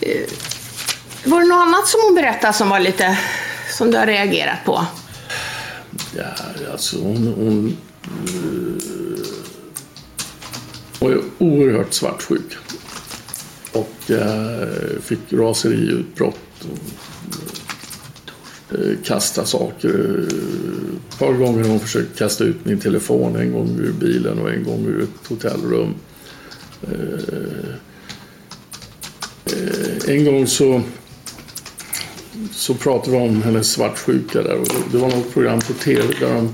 [0.00, 0.30] Eh,
[1.24, 3.18] var det något annat som hon berättade som var lite
[3.70, 4.86] som du har reagerat på?
[6.16, 6.24] Ja,
[6.72, 8.10] alltså hon, hon eh,
[11.00, 12.56] var ju oerhört svartsjuk.
[13.72, 14.68] Och eh,
[15.00, 16.38] fick raseriutbrott.
[18.78, 20.24] Uh, kasta saker.
[21.08, 23.36] Ett par gånger har hon försökt kasta ut min telefon.
[23.36, 25.94] En gång ur bilen och en gång ur ett hotellrum.
[26.82, 27.74] Eh,
[30.06, 30.82] en gång så
[32.50, 34.60] så pratade vi om hennes svartsjuka där.
[34.60, 36.48] Och det var något program på tv där de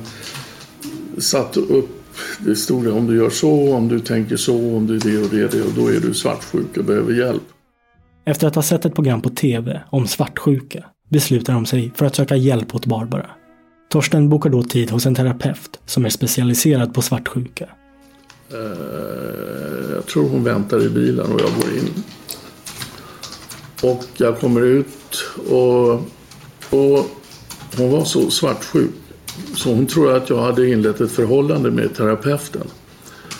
[1.20, 2.00] satte upp
[2.38, 5.28] det stod det om du gör så, om du tänker så, om du det och
[5.28, 7.42] det, det och då är du svartsjuk och behöver hjälp.
[8.24, 12.16] Efter att ha sett ett program på tv om svartsjuka beslutar de sig för att
[12.16, 13.30] söka hjälp åt Barbara.
[13.90, 17.68] Torsten bokar då tid hos en terapeut som är specialiserad på svartsjuka.
[18.54, 22.04] Uh, jag tror hon väntar i bilen och jag går in.
[23.82, 25.92] Och jag kommer ut och,
[26.70, 27.10] och
[27.76, 28.90] hon var så svartsjuk
[29.54, 32.66] så hon trodde att jag hade inlett ett förhållande med terapeuten.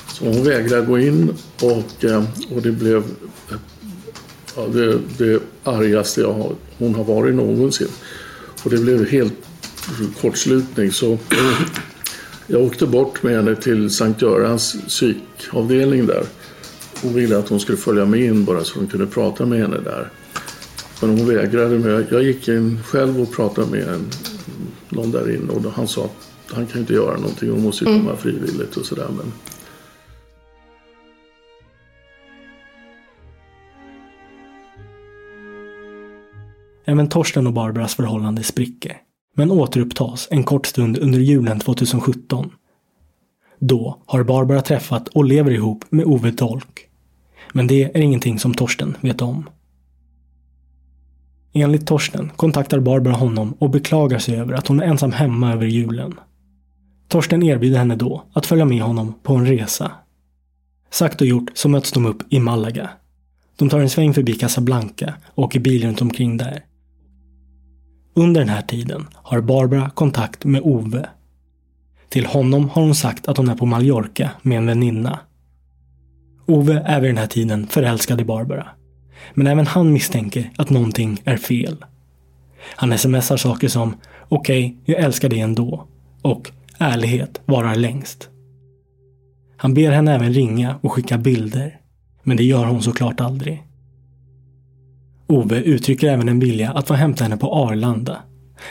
[0.08, 2.24] Så hon vägrade gå in och, eh,
[2.54, 3.04] och det blev
[4.56, 7.88] ja, det, det argaste jag har, hon har varit någonsin.
[8.64, 9.34] Och det blev helt
[10.20, 11.18] kortslutning så
[12.46, 16.24] jag åkte bort med henne till Sankt Görans psykavdelning där.
[17.02, 19.78] Hon ville att hon skulle följa med in bara så hon kunde prata med henne
[19.84, 20.10] där.
[21.00, 21.78] Men hon vägrade.
[21.78, 24.06] Men jag gick in själv och pratade med en,
[24.88, 27.50] någon där inne och han sa att han kan inte göra någonting.
[27.50, 28.16] Hon måste ju komma mm.
[28.16, 29.08] frivilligt och sådär.
[29.16, 29.32] Men...
[36.84, 38.96] Även Torsten och Barbaras förhållande spricker.
[39.36, 42.50] Men återupptas en kort stund under julen 2017.
[43.58, 46.86] Då har Barbara träffat och lever ihop med Ove Dolk.
[47.52, 49.50] Men det är ingenting som Torsten vet om.
[51.52, 55.66] Enligt Torsten kontaktar Barbara honom och beklagar sig över att hon är ensam hemma över
[55.66, 56.14] julen.
[57.08, 59.92] Torsten erbjuder henne då att följa med honom på en resa.
[60.90, 62.90] Sagt och gjort så möts de upp i Malaga.
[63.56, 66.64] De tar en sväng förbi Casablanca och åker bil runt omkring där.
[68.14, 71.08] Under den här tiden har Barbara kontakt med Ove.
[72.08, 75.18] Till honom har hon sagt att hon är på Mallorca med en väninna.
[76.46, 78.68] Ove är vid den här tiden förälskad i Barbara.
[79.34, 81.84] Men även han misstänker att någonting är fel.
[82.76, 83.94] Han smsar saker som
[84.28, 85.86] “Okej, okay, jag älskar dig ändå”
[86.22, 88.28] och “Ärlighet varar längst”.
[89.56, 91.76] Han ber henne även ringa och skicka bilder.
[92.22, 93.66] Men det gör hon såklart aldrig.
[95.26, 98.18] Ove uttrycker även en vilja att få hämta henne på Arlanda.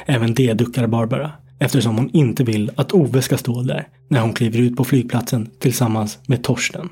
[0.06, 4.34] Även det duckar Barbara eftersom hon inte vill att Ove ska stå där när hon
[4.34, 6.90] kliver ut på flygplatsen tillsammans med Torsten.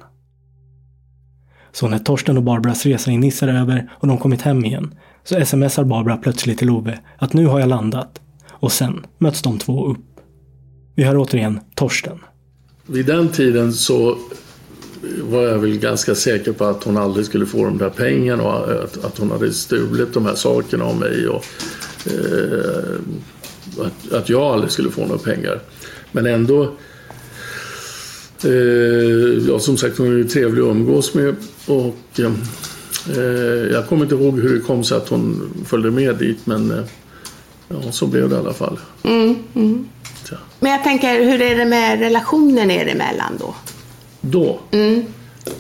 [1.72, 4.94] Så när Torsten och Barbaras resa i Nice är över och de kommit hem igen
[5.24, 8.22] så smsar Barbara plötsligt till Ove att nu har jag landat.
[8.50, 10.06] Och sen möts de två upp.
[10.96, 12.20] Vi hör återigen Torsten.
[12.86, 14.18] Vid den tiden så
[15.22, 18.84] var jag väl ganska säker på att hon aldrig skulle få de där pengarna och
[18.84, 21.28] att, att hon hade stulit de här sakerna av mig.
[21.28, 21.46] Och,
[22.06, 23.00] eh,
[23.86, 25.60] att, att jag aldrig skulle få några pengar.
[26.12, 26.74] Men ändå
[28.46, 28.52] eh,
[29.50, 31.36] ja, som sagt, hon är ju trevlig att umgås med.
[31.66, 33.24] Och, eh,
[33.72, 36.84] jag kommer inte ihåg hur det kom sig att hon följde med dit, men eh,
[37.68, 38.80] ja, så blev det i alla fall.
[39.04, 39.88] Mm, mm.
[40.60, 43.56] Men jag tänker, hur är det med relationen er emellan då?
[44.22, 44.60] Då?
[44.72, 45.06] Mm.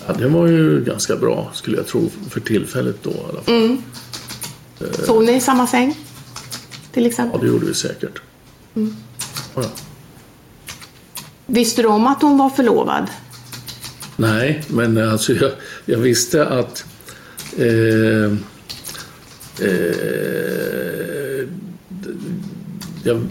[0.07, 3.55] Ja, det var ju ganska bra, skulle jag tro, för tillfället då i alla fall.
[3.55, 3.77] Mm.
[5.05, 5.95] Sov ni i samma säng?
[6.91, 7.39] Till exempel?
[7.39, 8.21] Ja, det gjorde vi säkert.
[8.75, 8.95] Mm.
[9.55, 9.63] Ja.
[11.47, 13.09] Visste du om att hon var förlovad?
[14.15, 15.51] Nej, men alltså jag,
[15.85, 16.85] jag visste att
[17.57, 18.31] eh,
[19.67, 21.47] eh,
[23.03, 23.27] jag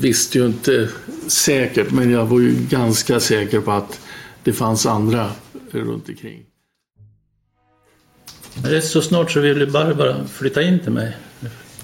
[0.00, 0.88] visste ju inte
[1.26, 4.00] säkert, men jag var ju ganska säker på att
[4.44, 5.30] det fanns andra
[5.70, 6.42] runt omkring.
[8.64, 11.16] Rätt så snart så ville Barbara flytta in till mig.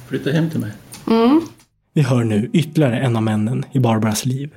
[0.09, 0.72] Flytta hem till mig.
[1.07, 1.40] Mm.
[1.92, 4.51] Vi hör nu ytterligare en av männen i Barbaras liv.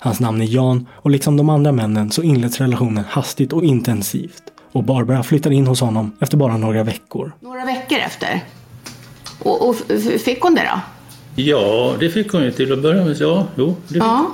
[0.00, 4.42] Hans namn är Jan och liksom de andra männen så inleds relationen hastigt och intensivt.
[4.72, 7.32] Och Barbara flyttar in hos honom efter bara några veckor.
[7.40, 8.44] Några veckor efter?
[9.38, 9.76] Och, och
[10.24, 10.80] fick hon det då?
[11.42, 13.16] Ja, det fick hon ju till att börja med.
[13.20, 14.26] Ja, jo, det fick ja.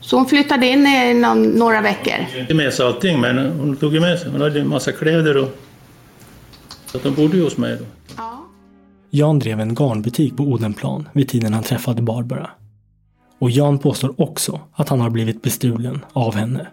[0.00, 2.14] Så hon flyttade in i någon, några veckor?
[2.38, 4.30] Inte med sig allting, men hon tog med sig.
[4.30, 5.58] Hon hade en massa kläder och...
[6.86, 7.84] Så att hon bodde ju hos mig då.
[8.16, 8.44] Ja.
[9.10, 12.50] Jan drev en garnbutik på Odenplan vid tiden han träffade Barbara.
[13.42, 16.66] Och Jan påstår också att han har blivit bestulen av henne.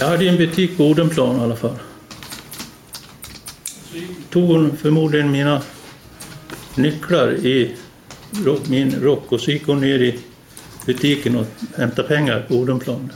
[0.00, 1.74] Jag hade en butik på Odenplan i alla fall.
[4.30, 5.62] Tog hon förmodligen mina
[6.74, 7.76] nycklar i
[8.66, 10.18] min rock och så gick hon ner i
[10.86, 11.46] butiken och
[11.76, 13.12] hämtade pengar på Odenplan.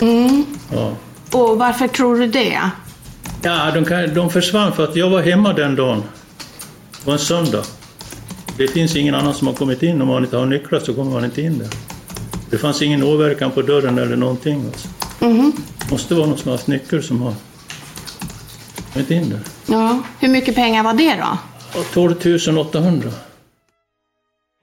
[0.00, 0.44] Mm.
[0.72, 0.92] Ja.
[1.32, 2.70] Och varför tror du det?
[3.42, 6.02] Ja, de, kan, de försvann för att jag var hemma den dagen.
[7.00, 7.64] Det var en söndag.
[8.58, 10.02] Det finns ingen annan som har kommit in.
[10.02, 11.68] Om man inte har nycklar så kommer man inte in där.
[12.50, 14.64] Det fanns ingen åverkan på dörren eller någonting.
[14.66, 14.88] Alltså.
[15.20, 15.52] Mm.
[15.78, 17.34] Det måste vara någon som har haft nyckel som har
[18.92, 19.40] kommit in där.
[19.66, 21.38] Ja, hur mycket pengar var det då?
[21.94, 23.10] 12 800.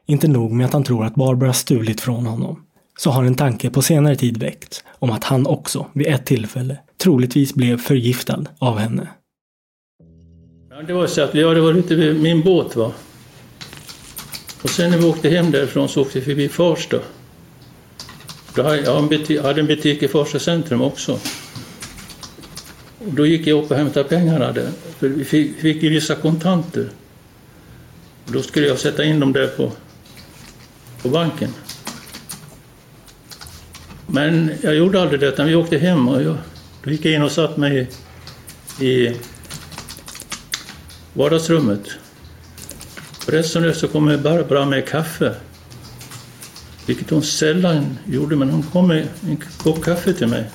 [0.06, 2.66] Inte nog med att han tror att Barbara stulit från honom,
[2.98, 6.78] så har en tanke på senare tid väckts om att han också vid ett tillfälle
[6.98, 9.08] troligtvis blev förgiftad av henne.
[10.70, 12.92] Ja, det var så att vi hade varit ute vid min båt va.
[14.66, 17.00] Och sen när vi åkte hem därifrån så åkte vi förbi Farsta.
[18.56, 21.20] Då hade jag en butik, hade en butik i Farsta centrum också.
[22.98, 24.70] Och då gick jag upp och hämtade pengarna där.
[25.00, 26.90] För vi fick, fick ju vissa kontanter.
[28.26, 29.72] Och då skulle jag sätta in dem där på,
[31.02, 31.50] på banken.
[34.08, 36.38] Men jag gjorde aldrig det, utan vi åkte hem och jag,
[36.84, 37.90] då gick jag in och satt mig
[38.80, 39.16] i, i
[41.14, 41.90] vardagsrummet.
[43.26, 45.36] Rätt som det så kommer Barbara med kaffe.
[46.86, 50.50] Vilket hon sällan gjorde, men hon kom med en kopp kaffe till mig.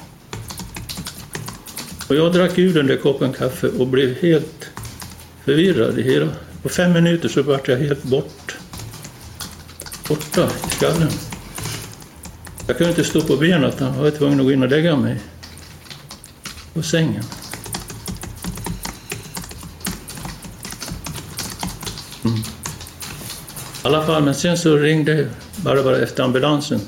[2.08, 4.66] Och jag drack ur den där koppen kaffe och blev helt
[5.44, 5.98] förvirrad.
[5.98, 6.28] I hela.
[6.62, 8.56] På fem minuter så vart jag helt bort.
[10.08, 11.10] Borta i skallen.
[12.66, 14.96] Jag kunde inte stå på benen utan jag var tvungen att gå in och lägga
[14.96, 15.20] mig
[16.74, 17.24] på sängen.
[23.94, 26.80] Alla fall, men sen så ringde Barbara efter ambulansen.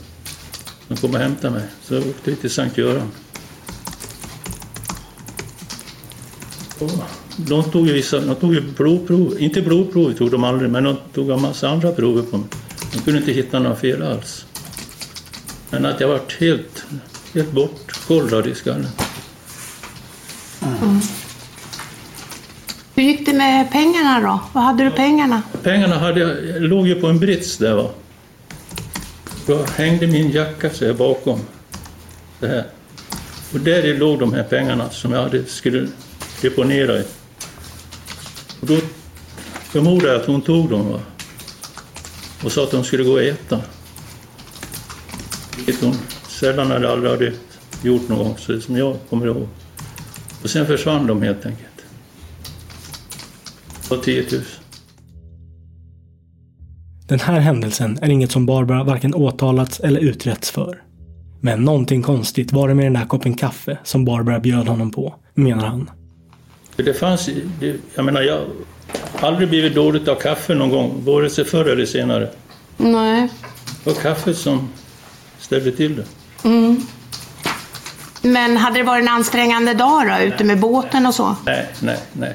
[0.89, 1.63] De kom och hämtade mig.
[1.83, 3.11] Så åkte vi till Sankt Göran.
[6.79, 6.91] Och
[7.37, 10.97] de tog ju vissa, de tog ju blodprov, inte blodprov tog de aldrig, men de
[11.15, 12.49] tog en massa andra prover på mig.
[12.93, 14.45] De kunde inte hitta några fel alls.
[15.71, 16.85] Men att jag varit helt,
[17.35, 18.89] helt bortkollrad i skallen.
[20.63, 21.01] Mm.
[23.03, 24.41] Hur gick det med pengarna då?
[24.53, 25.43] Vad hade du pengarna?
[25.63, 27.91] Pengarna hade jag, låg ju på en brits där va.
[29.47, 31.41] Då hängde min jacka så här bakom.
[32.41, 32.65] Det här.
[33.53, 35.89] Och där låg de här pengarna som jag hade, skulle
[36.43, 37.05] deponera i.
[38.61, 38.77] Och då
[39.63, 41.01] förmodade jag att hon tog dem va?
[42.45, 43.61] och sa att de skulle gå och äta.
[45.57, 45.95] Vilket hon
[46.29, 47.33] sällan eller aldrig hade
[47.83, 49.49] gjort någon gång, så som jag kommer ihåg.
[50.43, 51.72] Och sen försvann de helt enkelt.
[53.93, 54.43] På 10 000.
[57.09, 60.83] Den här händelsen är inget som Barbara varken åtalats eller utretts för.
[61.41, 65.15] Men någonting konstigt var det med den där koppen kaffe som Barbara bjöd honom på,
[65.35, 65.91] menar han.
[66.77, 67.31] Det fanns,
[67.61, 68.41] det, jag menar jag
[69.15, 72.29] har aldrig blivit dåligt av kaffe någon gång, vare sig förr eller senare.
[72.77, 73.29] Nej.
[73.85, 74.69] Det var kaffet som
[75.39, 76.05] ställde till det.
[76.49, 76.83] Mm.
[78.23, 81.37] Men hade det varit en ansträngande dag då, ute med båten och så?
[81.47, 82.35] Nej, nej, nej.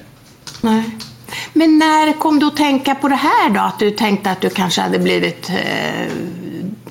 [0.62, 0.97] Nej.
[1.58, 3.60] Men när kom du att tänka på det här då?
[3.60, 6.08] Att du tänkte att du kanske hade blivit eh,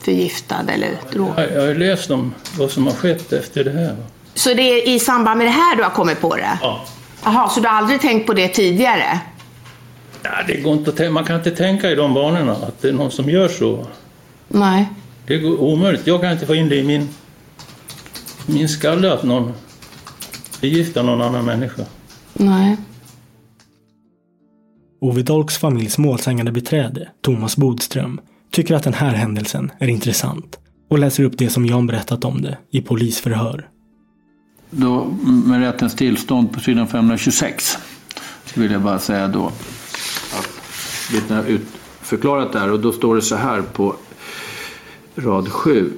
[0.00, 1.28] förgiftad eller drog?
[1.36, 3.96] Jag, har läst om vad som har skett efter det här.
[4.34, 6.58] Så det är i samband med det här du har kommit på det?
[6.62, 6.84] Ja.
[7.24, 9.20] Jaha, så du har aldrig tänkt på det tidigare?
[10.22, 12.88] Ja, det går inte att tänka, man kan inte tänka i de banorna, att det
[12.88, 13.86] är någon som gör så.
[14.48, 14.88] Nej.
[15.26, 16.06] Det går omöjligt.
[16.06, 17.08] Jag kan inte få in det i min,
[18.46, 19.52] min skalle att någon
[20.60, 21.82] förgiftar någon annan människa.
[22.32, 22.76] Nej.
[25.00, 28.20] Ove Dolks familjs målsägande beträde, Thomas Bodström,
[28.50, 30.58] tycker att den här händelsen är intressant
[30.90, 33.68] och läser upp det som Jan berättat om det i polisförhör.
[34.70, 35.04] Då,
[35.46, 37.78] med rättens tillstånd på sidan 526
[38.44, 40.50] så vill jag bara säga då att
[41.12, 41.58] vittnen har
[42.00, 43.96] förklarat det här och då står det så här på
[45.16, 45.92] rad 7.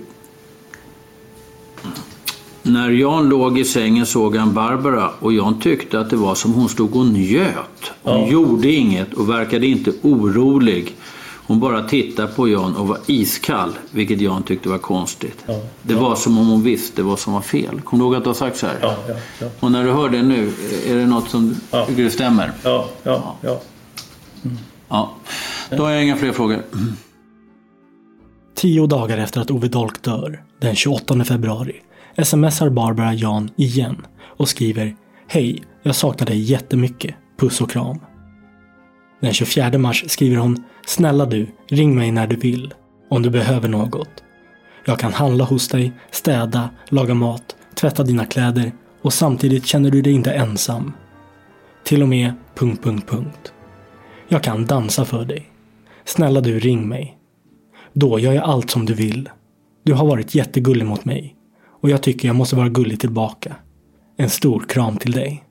[2.62, 6.52] När Jan låg i sängen såg han Barbara och Jan tyckte att det var som
[6.52, 7.92] hon stod och njöt.
[8.02, 8.28] Hon Ja.
[8.28, 10.96] gjorde inget och verkade inte orolig.
[11.46, 15.38] Hon bara tittade på Jan och var iskall, vilket Jan tyckte var konstigt.
[15.46, 15.60] Ja.
[15.82, 17.80] Det var som om hon visste vad som var fel.
[17.80, 18.78] Kommer du ihåg att du har sagt så här?
[18.82, 19.46] Ja, ja, ja.
[19.60, 20.52] Och när du hör det nu,
[20.88, 21.86] är det något som Ja.
[21.86, 22.52] tycker du stämmer?
[22.62, 23.60] Ja, ja, ja.
[24.88, 25.10] Ja.
[25.76, 26.62] Då har jag inga fler frågor.
[28.54, 31.76] Tio dagar efter att Ove Dolk dör, den 28 februari,
[32.26, 34.96] smsar Barbara Jan igen och skriver
[35.28, 37.14] Hej, jag saknar dig jättemycket.
[37.38, 37.98] Puss och kram.
[39.20, 42.74] Den 24 mars skriver hon Snälla du, ring mig när du vill.
[43.10, 44.22] Om du behöver något.
[44.84, 50.02] Jag kan handla hos dig, städa, laga mat, tvätta dina kläder och samtidigt känner du
[50.02, 50.92] dig inte ensam.
[51.84, 52.32] Till och med...
[52.54, 53.52] Punkt, punkt, punkt.
[54.28, 55.46] Jag kan dansa för dig.
[56.04, 57.18] Snälla du, ring mig.
[57.92, 59.28] Då gör jag allt som du vill.
[59.84, 61.37] Du har varit jättegullig mot mig.
[61.80, 63.56] Och jag tycker jag måste vara gullig tillbaka.
[64.16, 65.48] En stor kram till dig.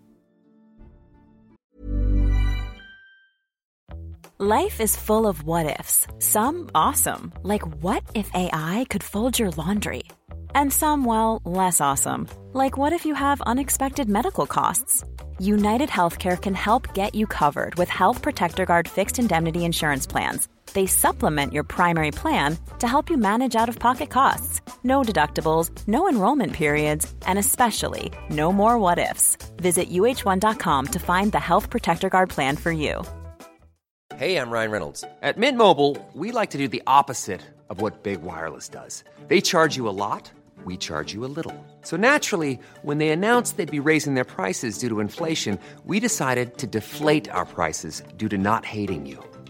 [4.39, 6.05] Life is full of what ifs.
[6.19, 10.03] Some awesome, like what if AI could fold your laundry?
[10.53, 15.03] And some, well, less awesome, like what if you have unexpected medical costs?
[15.39, 20.47] United Healthcare can help get you covered with Health Protector Guard fixed indemnity insurance plans.
[20.78, 24.61] They supplement your primary plan to help you manage out of pocket costs.
[24.84, 29.38] No deductibles, no enrollment periods, and especially no more what ifs.
[29.55, 33.03] Visit uh1.com to find the Health Protector Guard plan for you.
[34.17, 35.03] Hey, I'm Ryan Reynolds.
[35.23, 39.03] At Mint Mobile, we like to do the opposite of what Big Wireless does.
[39.30, 40.30] They charge you a lot,
[40.63, 41.55] we charge you a little.
[41.82, 46.59] So naturally, when they announced they'd be raising their prices due to inflation, we decided
[46.59, 49.23] to deflate our prices due to not hating you.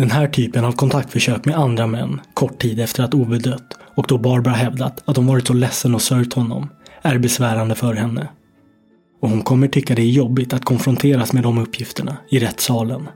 [0.00, 4.06] Den här typen av kontaktförsök med andra män, kort tid efter att Ove dött och
[4.08, 6.68] då Barbara hävdat att hon varit så ledsen och sörjt honom,
[7.02, 8.28] är besvärande för henne.
[9.20, 13.08] Och hon kommer tycka det är jobbigt att konfronteras med de uppgifterna i rättssalen.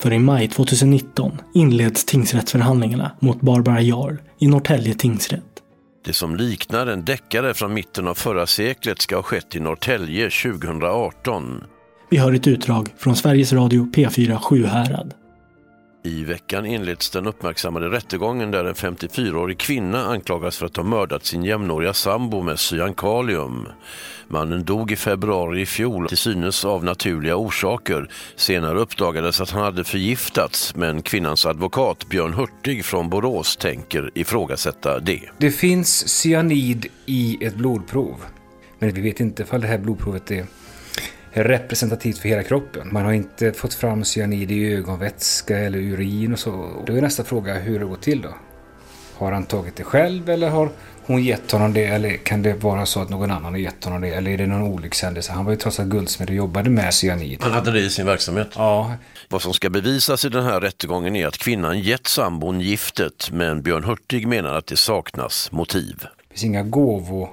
[0.00, 5.62] För i maj 2019 inleds tingsrättsförhandlingarna mot Barbara Jarl i Norrtälje tingsrätt.
[6.04, 10.30] Det som liknar en deckare från mitten av förra seklet ska ha skett i Norrtälje
[10.30, 11.64] 2018.
[12.10, 15.14] Vi hör ett utdrag från Sveriges Radio P4 Sjuhärad.
[16.06, 21.24] I veckan inleds den uppmärksammade rättegången där en 54-årig kvinna anklagas för att ha mördat
[21.24, 23.68] sin jämnåriga sambo med cyankalium.
[24.28, 28.10] Mannen dog i februari i fjol till synes av naturliga orsaker.
[28.36, 35.00] Senare uppdagades att han hade förgiftats men kvinnans advokat Björn Hurtig från Borås tänker ifrågasätta
[35.00, 35.22] det.
[35.38, 38.16] Det finns cyanid i ett blodprov.
[38.78, 40.46] Men vi vet inte ifall det här blodprovet är
[41.42, 42.88] representativt för hela kroppen.
[42.92, 46.82] Man har inte fått fram cyanid i ögonvätska eller urin och så.
[46.86, 48.34] Då är nästa fråga hur det går till då.
[49.14, 50.68] Har han tagit det själv eller har
[51.06, 51.84] hon gett honom det?
[51.84, 54.08] Eller kan det vara så att någon annan har gett honom det?
[54.08, 55.32] Eller är det någon olyckshändelse?
[55.32, 57.38] Han var ju trots allt guldsmed och jobbade med cyanid.
[57.42, 58.48] Han hade det i sin verksamhet?
[58.56, 58.94] Ja.
[59.28, 63.62] Vad som ska bevisas i den här rättegången är att kvinnan gett sambon giftet men
[63.62, 65.96] Björn Hurtig menar att det saknas motiv.
[65.98, 67.28] Det finns inga gåvor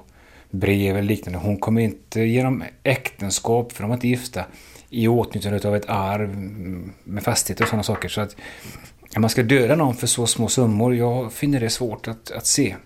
[0.52, 1.38] brev eller liknande.
[1.38, 4.44] Hon kommer inte genom äktenskap, för de var inte gifta,
[4.90, 6.36] i åtnjutande av ett arv
[7.04, 8.08] med fastigheter och sådana saker.
[8.08, 8.36] Så att
[9.16, 12.76] man ska döda någon för så små summor, jag finner det svårt att, att se.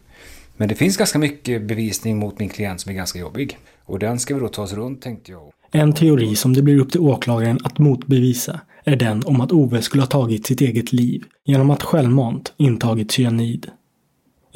[0.57, 3.59] Men det finns ganska mycket bevisning mot min klient som är ganska jobbig.
[3.85, 5.53] Och den ska vi då ta oss runt tänkte jag.
[5.73, 9.83] En teori som det blir upp till åklagaren att motbevisa är den om att Ove
[9.83, 13.71] skulle ha tagit sitt eget liv genom att självmant intagit cyanid.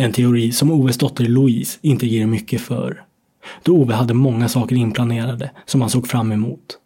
[0.01, 3.05] En teori som Oves dotter Louise inte ger mycket för.
[3.63, 6.79] Då Ove hade många saker inplanerade som han såg fram emot.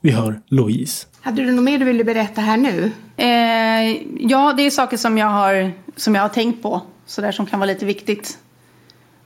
[0.00, 1.06] Vi hör Louise.
[1.20, 2.92] Hade du något mer du ville berätta här nu?
[3.16, 6.82] Eh, ja, det är saker som jag har, som jag har tänkt på.
[7.06, 8.38] Sådär som kan vara lite viktigt.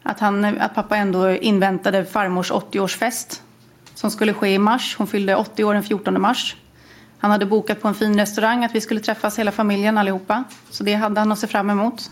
[0.03, 3.41] Att, han, att pappa ändå inväntade farmors 80-årsfest.
[3.95, 4.97] Som skulle ske i mars.
[4.99, 6.57] Hon fyllde 80 år den 14 mars.
[7.19, 10.45] Han hade bokat på en fin restaurang att vi skulle träffas hela familjen allihopa.
[10.71, 12.11] Så det hade han att se fram emot.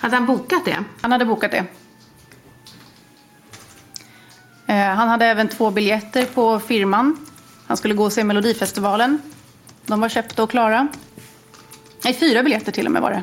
[0.00, 0.84] Hade han bokat det?
[1.00, 1.64] Han hade bokat det.
[4.66, 7.26] Eh, han hade även två biljetter på firman.
[7.66, 9.18] Han skulle gå och se Melodifestivalen.
[9.86, 10.88] De var köpta och klara.
[12.04, 13.22] Nej, fyra biljetter till och med var det.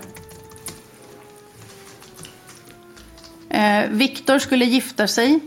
[3.58, 5.40] Eh, Viktor skulle gifta sig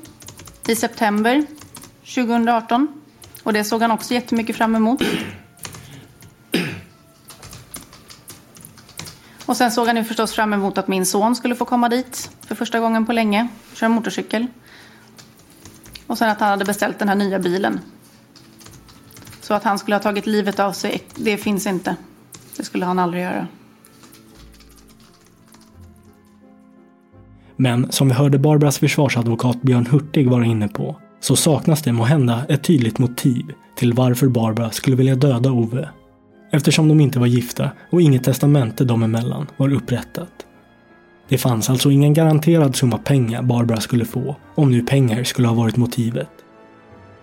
[0.69, 1.47] i september
[2.01, 3.03] 2018.
[3.43, 5.03] Och det såg han också jättemycket fram emot.
[9.49, 12.31] Och sen såg han ju förstås fram emot att min son skulle få komma dit
[12.41, 14.47] för första gången på länge, köra motorcykel.
[16.07, 17.81] Och sen att han hade beställt den här nya bilen.
[19.41, 21.97] Så att han skulle ha tagit livet av sig, det finns inte.
[22.57, 23.47] Det skulle han aldrig göra.
[27.57, 32.47] Men som vi hörde Barbaras försvarsadvokat Björn Hurtig vara inne på så saknas det måhända
[32.49, 35.89] ett tydligt motiv till varför Barbara skulle vilja döda Ove
[36.51, 40.47] eftersom de inte var gifta och inget testamente dem emellan var upprättat.
[41.29, 45.55] Det fanns alltså ingen garanterad summa pengar Barbara skulle få, om nu pengar skulle ha
[45.55, 46.29] varit motivet.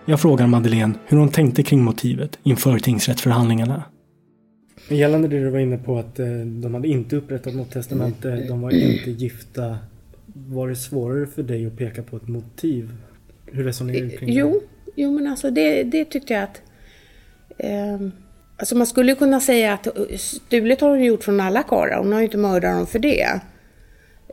[0.04, 3.82] Jag frågar Madeleine hur hon tänkte kring motivet inför tingsrättsförhandlingarna.
[4.88, 8.62] Gällande det du var inne på att eh, de hade inte upprättat något testamente, de
[8.62, 9.78] var inte gifta.
[10.26, 12.90] Var det svårare för dig att peka på ett motiv?
[13.46, 14.34] Hur resonerar du kring det?
[14.34, 14.60] Jo,
[14.96, 16.62] jo men alltså det, det tyckte jag att...
[17.58, 18.08] Eh,
[18.56, 19.88] Alltså man skulle kunna säga att
[20.18, 21.98] stulet har hon gjort från alla karlar.
[21.98, 23.40] Hon har ju inte mördat dem för det.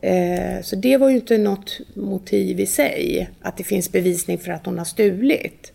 [0.02, 4.52] Eh, så det var ju inte något motiv i sig, att det finns bevisning för
[4.52, 5.72] att hon har stulit.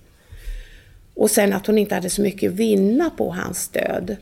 [1.15, 4.15] Och sen att hon inte hade så mycket att vinna på hans död.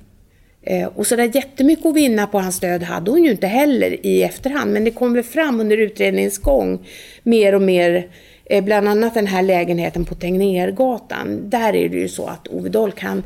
[0.62, 4.24] Eh, och sådär jättemycket att vinna på hans död hade hon ju inte heller i
[4.24, 6.88] efterhand, men det kom väl fram under utredningens gång
[7.24, 8.08] mer och mer
[8.46, 11.50] eh, Bland annat den här lägenheten på Tegnérgatan.
[11.50, 13.24] Där är det ju så att Ove Dolk, han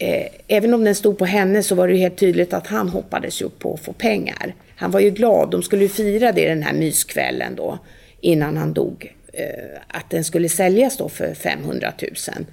[0.00, 2.88] eh, även om den stod på henne så var det ju helt tydligt att han
[2.88, 4.54] hoppades ju på att få pengar.
[4.76, 7.78] Han var ju glad, de skulle ju fira det den här myskvällen då,
[8.20, 9.14] innan han dog.
[9.32, 12.46] Eh, att den skulle säljas då för 500 000,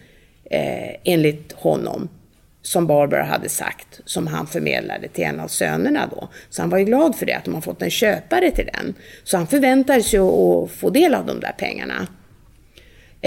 [0.52, 2.10] eh, enligt honom.
[2.62, 6.30] Som Barbara hade sagt, som han förmedlade till en av sönerna då.
[6.50, 8.94] Så han var ju glad för det, att de har fått en köpare till den.
[9.24, 12.08] Så han förväntade sig att få del av de där pengarna.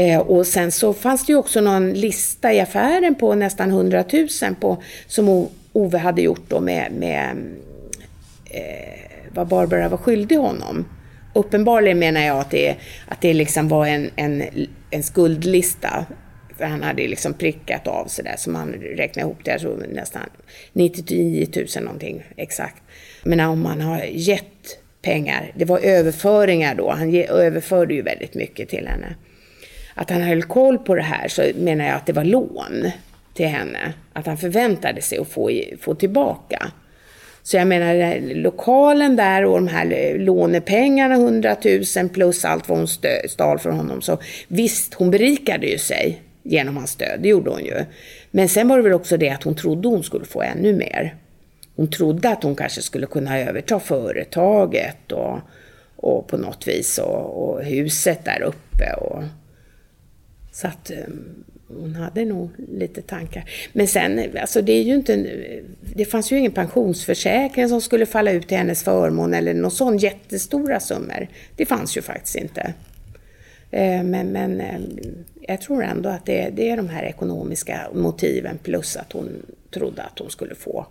[0.00, 4.04] Eh, och sen så fanns det ju också någon lista i affären på nästan 100
[4.12, 7.36] 000 på, som Ove hade gjort då med, med
[8.50, 9.00] eh,
[9.34, 10.84] vad Barbara var skyldig honom.
[11.34, 12.76] Uppenbarligen menar jag att det,
[13.08, 14.44] att det liksom var en, en,
[14.90, 16.06] en skuldlista.
[16.58, 20.22] För han hade liksom prickat av sådär, så man räknade ihop det, så nästan
[20.72, 22.82] 99 000 någonting exakt.
[23.22, 28.68] Men om man har gett pengar, det var överföringar då, han överförde ju väldigt mycket
[28.68, 29.14] till henne
[29.94, 32.90] att han höll koll på det här så menar jag att det var lån
[33.34, 33.92] till henne.
[34.12, 36.70] Att han förväntade sig att få, få tillbaka.
[37.42, 41.56] Så jag menar lokalen där och de här lånepengarna, 100
[41.96, 42.88] 000 plus allt vad hon
[43.28, 44.02] stal från honom.
[44.02, 44.18] Så
[44.48, 47.84] visst, hon berikade ju sig genom hans stöd, det gjorde hon ju.
[48.30, 51.14] Men sen var det väl också det att hon trodde hon skulle få ännu mer.
[51.76, 55.38] Hon trodde att hon kanske skulle kunna överta företaget och,
[55.96, 58.92] och på något vis och, och huset där uppe.
[58.92, 59.22] Och,
[60.60, 63.50] så att ehm, hon hade nog lite tankar.
[63.72, 65.26] Men sen, alltså det är ju inte,
[65.94, 69.98] det fanns ju ingen pensionsförsäkring som skulle falla ut till hennes förmån eller någon sån
[69.98, 71.28] jättestora summor.
[71.56, 72.74] Det fanns ju faktiskt inte.
[73.70, 74.98] Eh, men, men ehm,
[75.40, 80.02] jag tror ändå att det, det är de här ekonomiska motiven plus att hon trodde
[80.02, 80.86] att hon skulle få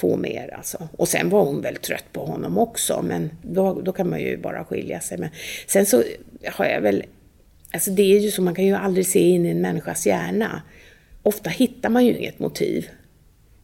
[0.00, 0.88] få mer alltså.
[0.96, 4.36] Och sen var hon väl trött på honom också, men då, då kan man ju
[4.36, 5.18] bara skilja sig.
[5.18, 5.28] Men
[5.66, 6.02] sen så
[6.46, 7.04] har jag väl,
[7.72, 10.62] alltså det är ju så, man kan ju aldrig se in i en människas hjärna.
[11.22, 12.88] Ofta hittar man ju inget motiv.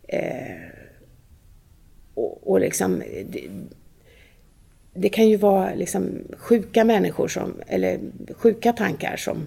[0.08, 0.56] Eh,
[2.14, 3.48] och, och liksom, det,
[4.94, 8.00] det, kan ju vara liksom sjuka människor som, eller
[8.34, 9.46] sjuka tankar som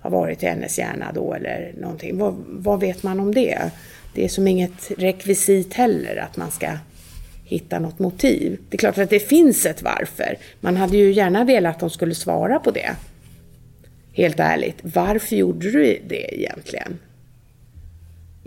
[0.00, 2.18] har varit i hennes hjärna då eller någonting.
[2.18, 3.70] Vad, vad vet man om det?
[4.14, 6.68] det är som inget rekvisit heller att man ska
[7.48, 8.58] hitta något motiv.
[8.68, 10.36] Det är klart att det finns ett varför.
[10.60, 12.96] Man hade ju gärna velat att de skulle svara på det.
[14.12, 16.98] Helt ärligt, varför gjorde du det egentligen?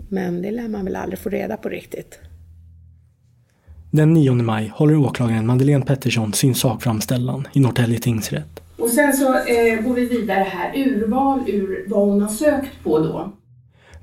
[0.08, 2.18] Men det lär man väl aldrig få reda på riktigt.
[3.90, 8.60] Den 9 maj håller åklagaren Madeleine Pettersson sin sakframställan i Norrtälje tingsrätt.
[8.76, 10.76] Och sen så eh, går vi vidare här.
[10.76, 13.32] Urval ur vad hon har sökt på då.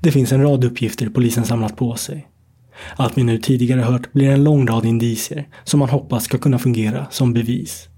[0.00, 2.28] Det finns en rad uppgifter polisen samlat på sig.
[2.96, 6.58] Allt vi nu tidigare hört blir en lång rad indicier som man hoppas ska kunna
[6.58, 7.88] fungera som bevis.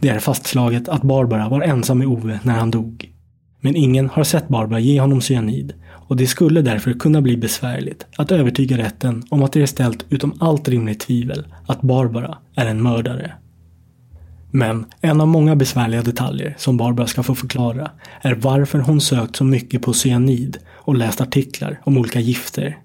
[0.00, 3.12] Det är fastslaget att Barbara var ensam med Ove när han dog.
[3.60, 5.74] Men ingen har sett Barbara ge honom cyanid
[6.10, 10.06] och det skulle därför kunna bli besvärligt att övertyga rätten om att det är ställt
[10.08, 13.32] utom allt rimligt tvivel att Barbara är en mördare.
[14.50, 17.90] Men en av många besvärliga detaljer som Barbara ska få förklara
[18.20, 22.78] är varför hon sökt så mycket på cyanid och läst artiklar om olika gifter.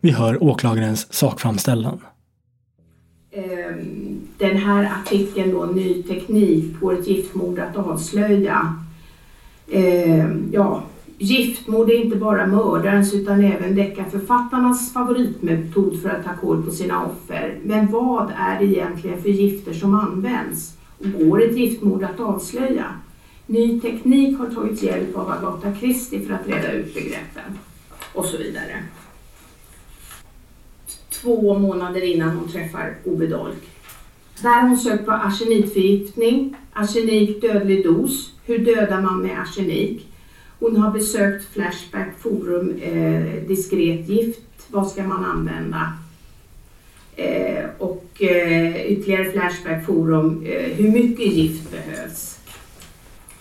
[0.00, 2.00] Vi hör åklagarens sakframställan.
[3.30, 8.76] Ehm, den här artikeln då, Ny teknik på ett giftmord att avslöja.
[9.70, 10.82] Ehm, ja,
[11.22, 17.04] Giftmord är inte bara mördarens utan även deckarförfattarnas favoritmetod för att ta koll på sina
[17.06, 17.58] offer.
[17.64, 20.76] Men vad är det egentligen för gifter som används?
[20.98, 22.86] Och går ett giftmord att avslöja?
[23.46, 27.58] Ny teknik har tagit hjälp av Agatha Christie för att reda ut begreppen.
[28.14, 28.82] Och så vidare.
[31.20, 33.62] Två månader innan hon träffar Ove Dolk.
[34.42, 40.06] Där har hon sökt på arsenikförgiftning, arsenik dödlig dos, hur dödar man med arsenik?
[40.58, 45.92] Hon har besökt Flashback Forum, eh, diskret gift, vad ska man använda?
[47.16, 52.29] Eh, och eh, ytterligare Flashback Forum, eh, hur mycket gift behövs?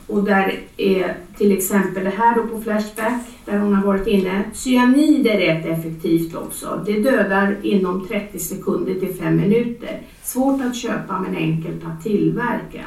[0.10, 4.44] Och där är till exempel det här då på Flashback, där hon har varit inne.
[4.54, 6.84] Cyanid är rätt effektivt också.
[6.86, 10.02] Det dödar inom 30 sekunder till 5 minuter.
[10.24, 12.86] Svårt att köpa men enkelt att tillverka.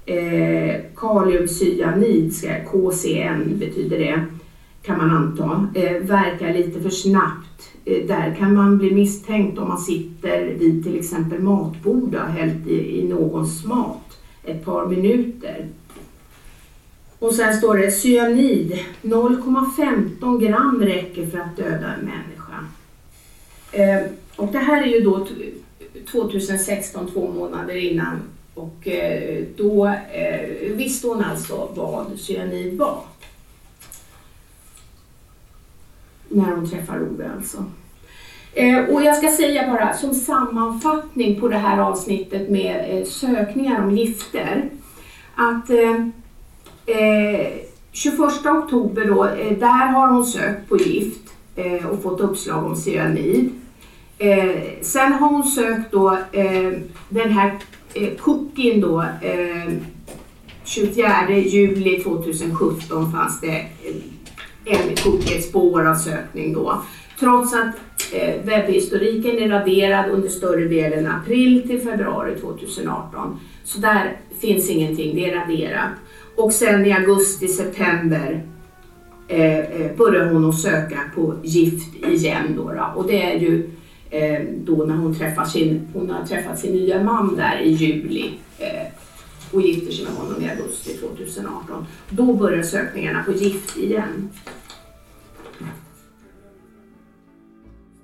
[0.06, 2.34] eh, kaliumcyanid,
[2.72, 4.26] KCN betyder det,
[4.82, 7.52] kan man anta, eh, verkar lite för snabbt
[7.86, 12.68] Eh, där kan man bli misstänkt om man sitter vid till exempel matbord och hällt
[12.68, 15.68] i, i någons mat ett par minuter.
[17.20, 22.66] Och sen står det cyanid, 0,15 gram räcker för att döda en människa.
[23.72, 25.27] Eh, och det här är ju då
[26.11, 28.19] 2016, två månader innan
[28.53, 32.99] och eh, då eh, visste hon alltså vad cyanid var.
[36.33, 37.65] när hon träffar Ove alltså.
[38.53, 43.97] Eh, och jag ska säga bara som sammanfattning på det här avsnittet med sökningar om
[43.97, 44.69] gifter
[45.35, 46.05] att eh,
[47.91, 49.23] 21 oktober då,
[49.59, 51.29] där har hon sökt på gift
[51.91, 53.61] och fått uppslag om cyanid.
[54.22, 56.72] Eh, sen har hon sökt då eh,
[57.09, 57.57] den här
[57.93, 59.74] eh, cookien då eh,
[60.63, 63.65] 24 juli 2017 fanns det
[64.65, 64.89] en
[65.36, 66.82] ett spår av sökning då.
[67.19, 67.76] Trots att
[68.13, 73.39] eh, webbhistoriken är raderad under större delen april till februari 2018.
[73.63, 75.91] Så där finns ingenting, det är raderat.
[76.36, 78.43] Och sen i augusti, september
[79.28, 82.53] eh, eh, börjar hon att söka på gift igen.
[82.55, 82.93] Då, då.
[82.95, 83.69] Och det är ju
[84.66, 88.88] då när hon, träffar sin, hon har träffat sin nya man där i juli eh,
[89.51, 91.86] och gifter sig med honom i augusti 2018.
[92.09, 94.30] Då börjar sökningarna på gift igen.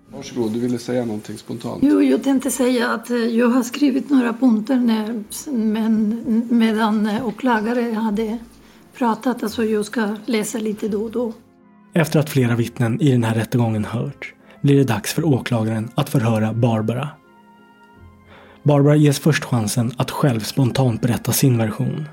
[0.09, 1.83] Varsågod, du ville säga någonting spontant.
[1.83, 7.27] Jo, jag tänkte säga att eh, jag har skrivit några punkter när, men, medan eh,
[7.27, 8.37] åklagare hade
[8.93, 9.43] pratat.
[9.43, 11.33] Alltså jag ska läsa lite då och då.
[11.93, 14.33] Efter att flera vittnen i den här rättegången hört
[14.67, 17.09] blir det dags för åklagaren att förhöra Barbara.
[18.63, 22.05] Barbara ges först chansen att själv spontant berätta sin version.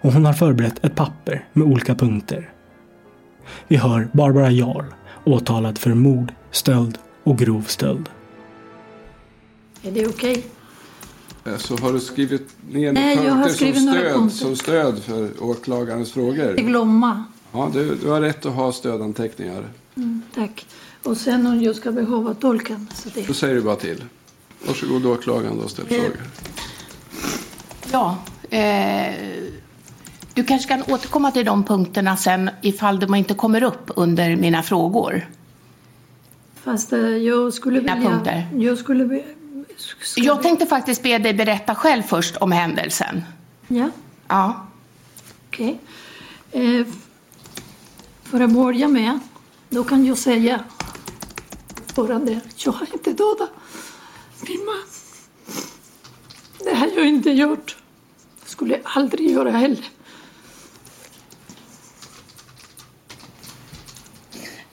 [0.00, 2.50] Och hon har förberett ett papper med olika punkter.
[3.68, 4.84] Vi hör Barbara Jarl,
[5.24, 8.08] åtalad för mord, stöld och grov stöld.
[9.82, 10.44] Är det okej?
[11.46, 14.14] Eh, Så har du skrivit ner Nej, några jag har punkter som skrivit några stöd,
[14.14, 14.36] punkter.
[14.36, 16.50] som stöd för åklagarens frågor?
[16.50, 17.24] Inte glömma.
[17.52, 19.64] Ja, du, du har rätt att ha stödanteckningar.
[19.96, 20.66] Mm, tack.
[21.06, 22.88] Och sen om jag ska behöva tolken.
[22.94, 23.26] Så det.
[23.26, 24.04] Då säger du bara till.
[24.66, 25.96] Varsågod åklagaren och ställ Eh.
[26.00, 26.20] frågor.
[27.92, 28.18] Ja,
[28.50, 29.14] eh,
[30.34, 34.62] du kanske kan återkomma till de punkterna sen ifall de inte kommer upp under mina
[34.62, 35.28] frågor.
[36.64, 38.10] Fast eh, jag skulle Mina vilja...
[38.10, 38.48] punkter.
[38.56, 39.04] Jag skulle...
[39.04, 39.24] be-
[40.16, 43.22] Jag tänkte faktiskt be dig berätta själv först om händelsen.
[43.68, 43.90] Ja,
[44.28, 44.66] Ja.
[45.48, 45.78] okej.
[46.52, 46.86] Eh,
[48.22, 49.18] för att börja med,
[49.70, 50.60] då kan jag säga
[51.96, 53.50] fortfarande, jag har inte dödat
[54.48, 54.84] min man.
[56.58, 57.76] Det har jag inte gjort.
[58.42, 59.88] Det skulle jag aldrig göra heller.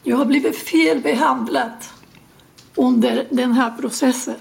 [0.04, 1.72] Jag har blivit felbehandlad
[2.76, 4.36] under den här processen.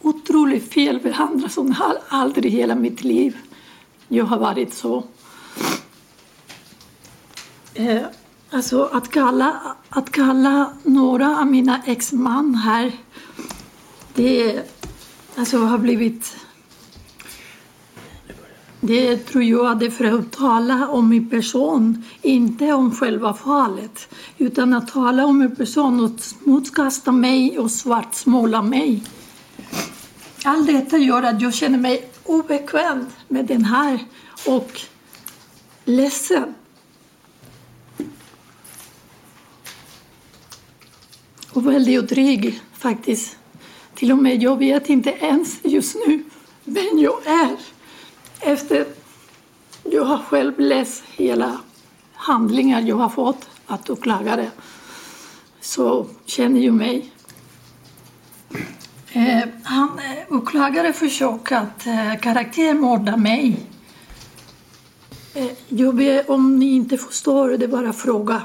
[0.00, 3.36] Otroligt felbehandlad som har aldrig i hela mitt liv
[4.08, 5.04] jag har varit så.
[7.74, 8.02] Eh,
[8.54, 12.92] Alltså att kalla, att kalla några av mina exman här,
[14.14, 14.62] det
[15.36, 16.36] alltså, har blivit...
[18.80, 24.14] Det tror jag är för att tala om min person, inte om själva fallet.
[24.38, 29.02] Utan att tala om min person och smutskasta mig och svartsmåla mig.
[30.44, 33.98] Allt detta gör att jag känner mig obekväm med den här
[34.46, 34.80] och
[35.84, 36.54] ledsen.
[41.52, 43.36] Och väldigt dryg faktiskt.
[43.94, 46.24] Till och med jag vet inte ens just nu
[46.64, 47.56] vem jag är.
[48.40, 48.86] Efter
[49.82, 51.60] jag har själv läst hela
[52.14, 54.50] handlingar jag har fått att åklagare
[55.60, 57.12] så känner jag mig
[59.14, 63.66] Eh, han, eh, åklagare försöker att eh, karaktärmorda mig.
[65.34, 68.42] Eh, jag ber, om ni inte förstår, det är bara fråga.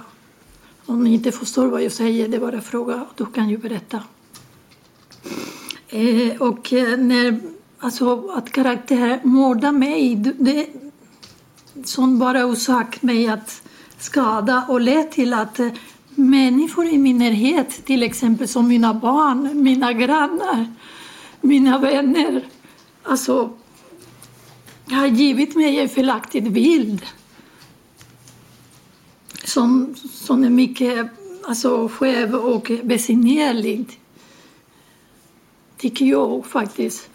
[0.89, 3.05] Om ni inte förstår vad jag säger, det är bara fråga.
[3.15, 4.03] Då kan jag berätta.
[5.89, 7.39] Eh, och eh, när,
[7.79, 10.67] alltså att karaktärmörda mig, det,
[11.83, 13.61] som bara orsak mig att
[13.97, 15.69] skada och led till att eh,
[16.15, 20.73] människor i min närhet, till exempel som mina barn, mina grannar,
[21.41, 22.45] mina vänner,
[23.03, 23.49] alltså
[24.91, 27.05] har givit mig en felaktig bild
[29.47, 31.07] som, som är mycket
[31.43, 33.99] alltså, skev och besynnerlig.
[35.77, 37.09] Tycker jag faktiskt.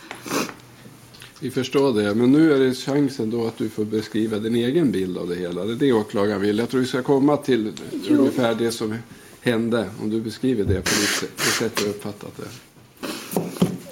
[1.40, 4.90] Vi förstår det, men nu är det chansen då att du får beskriva din egen
[4.92, 5.64] bild av det hela.
[5.64, 6.58] Det är det åklagaren vill.
[6.58, 7.72] Jag tror vi ska komma till
[8.08, 8.16] Jo.
[8.18, 8.94] ungefär det som
[9.40, 9.90] hände.
[10.02, 10.90] Om du beskriver det på
[11.36, 12.48] det sätt du uppfattat det.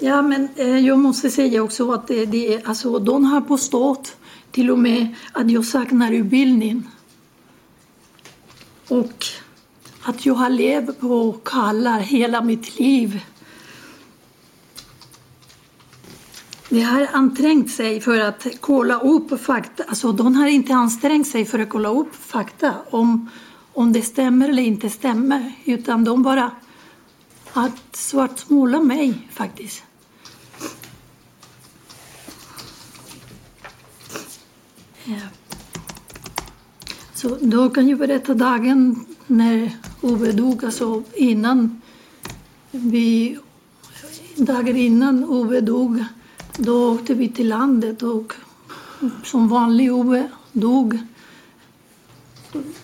[0.05, 4.15] Ja, men eh, jag måste säga också att det, det, är- alltså, de har påstått
[4.51, 6.83] till och med att jag saknar utbildning.
[8.91, 9.25] Och
[10.03, 13.25] att jag har levt på kallar hela mitt liv.
[16.69, 19.83] De har ansträngt sig för att kolla upp fakta.
[19.83, 23.29] Alltså, de har inte ansträngt sig för att kolla upp fakta om,
[23.73, 25.53] om det stämmer eller inte stämmer.
[25.65, 26.51] Utan de bara
[27.53, 29.83] att svartmåla mig faktiskt.
[35.05, 35.40] Yeah.
[37.21, 41.81] Så då kan jag berätta dagen när Ove dog, alltså innan
[42.71, 43.37] vi,
[44.35, 46.03] dagen innan Ove dog,
[46.57, 48.33] då åkte vi till landet och
[49.23, 50.97] som vanlig Ove dog.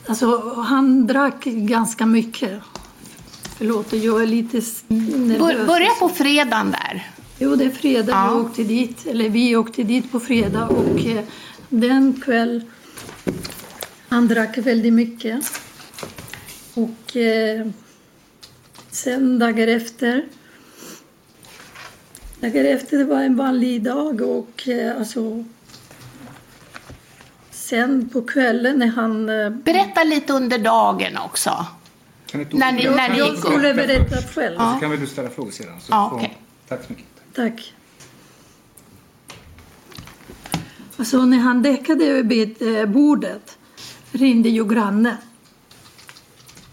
[0.07, 2.61] Alltså han drack ganska mycket
[3.57, 5.67] Förlåt, jag är lite nervös.
[5.67, 7.11] Börja på fredagen där.
[7.39, 8.11] Jo, det är fredag.
[8.11, 8.33] Ja.
[8.33, 11.23] Vi åkte dit, eller vi åkte dit på fredag och eh,
[11.69, 12.63] den kväll
[14.09, 15.61] han drack väldigt mycket.
[16.73, 17.67] Och eh,
[18.91, 20.25] sen dagar efter
[22.39, 25.45] dagar efter det var en vanlig dag och eh, alltså
[27.51, 29.29] sen på kvällen när han...
[29.29, 31.65] Eh, Berätta lite under dagen också.
[32.25, 34.57] Kan du När ni, när ni jag skulle berätta själv.
[34.57, 35.81] Så kan väl du ställa frågor sedan.
[35.81, 36.37] Så Ja, okej.
[36.67, 37.05] Tack så mycket.
[37.35, 37.73] Tack.
[40.97, 43.56] Alltså när han däckade över eh, bordet
[44.17, 45.15] ringde ju grannen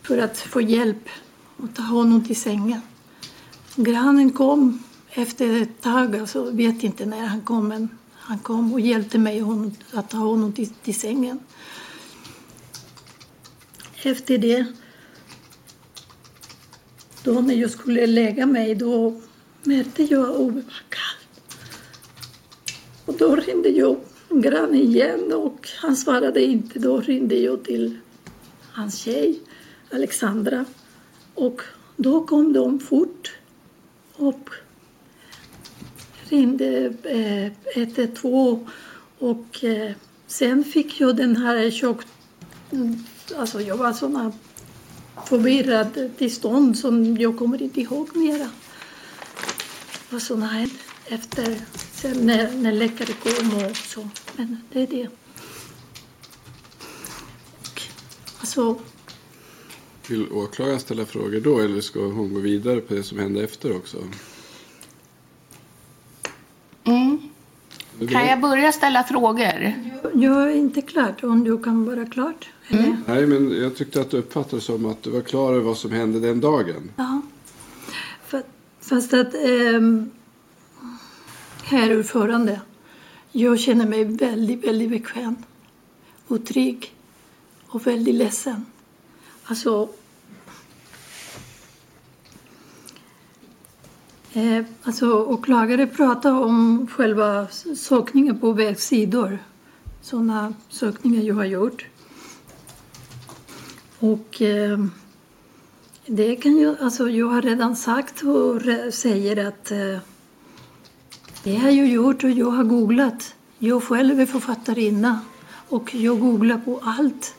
[0.02, 1.08] för att få hjälp
[1.56, 2.80] och ta honom till sängen.
[3.76, 8.80] Grannen kom efter ett tag, alltså vet inte när han kom, men han kom och
[8.80, 11.38] hjälpte mig honom, att ta honom till, till sängen.
[14.02, 14.66] Efter det,
[17.22, 19.20] då när jag skulle lägga mig, då
[19.62, 21.56] märkte jag att det var kallt.
[23.04, 23.96] Och då ringde jag
[24.42, 26.78] grannen igen och han svarade inte.
[26.78, 27.98] Då ringde jag till
[28.72, 29.40] hans tjej,
[29.92, 30.64] Alexandra.
[31.34, 31.62] Och
[31.96, 33.32] då kom de fort
[34.16, 34.50] och
[36.28, 38.70] ringde eh, 112
[39.18, 39.92] och eh,
[40.26, 42.02] sen fick jag den här chock...
[43.36, 44.32] Alltså jag var såna
[45.26, 48.50] förvirrad tillstånd som jag kommer inte ihåg mera.
[50.10, 50.74] Vad som hände
[51.06, 51.56] efter,
[51.92, 54.08] sen när, när läkare kom och så.
[54.36, 55.08] Men det är det.
[57.60, 57.82] Och,
[58.40, 58.78] alltså,
[60.08, 63.76] Vill åklagaren ställa frågor då eller ska hon gå vidare på det som hände efter
[63.76, 63.98] också?
[66.84, 67.18] Mm.
[67.98, 69.74] Kan jag börja ställa frågor?
[70.14, 72.48] jag är inte klart om du kan vara klart.
[72.68, 72.96] Eller?
[73.06, 75.92] Nej, men jag tyckte att det uppfattades som att du var klar över vad som
[75.92, 76.90] hände den dagen.
[76.96, 77.22] Ja.
[78.80, 80.10] Fast att ähm,
[81.62, 82.60] herr ordförande,
[83.36, 85.36] jag känner mig väldigt, väldigt bekväm
[86.28, 86.94] och trygg
[87.66, 88.66] och väldigt ledsen.
[89.44, 89.88] Alltså,
[94.32, 99.38] eh, alltså åklagare pratar om själva sökningen på webbsidor.
[100.02, 101.86] Sådana sökningar jag har gjort.
[103.98, 104.84] Och eh,
[106.06, 108.62] det kan ju, alltså jag har redan sagt och
[108.94, 109.98] säger att eh,
[111.44, 113.34] det har jag gjort och jag har googlat.
[113.58, 115.20] Jag själv är författarinna
[115.68, 117.34] och jag googlar på allt.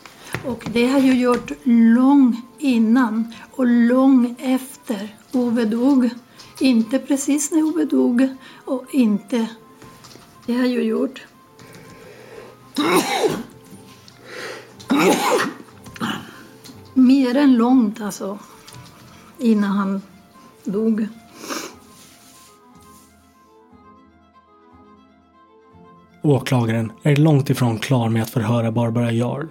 [0.45, 6.10] Och det har jag gjort långt innan och långt efter Ove dog.
[6.60, 8.28] Inte precis när Ove dog
[8.66, 9.47] och inte...
[10.45, 11.26] Det har jag gjort.
[16.93, 18.39] Mer än långt alltså.
[19.38, 20.01] Innan han
[20.64, 21.08] dog.
[26.26, 29.46] Åklagaren är långt ifrån klar med att förhöra Barbara Jarl.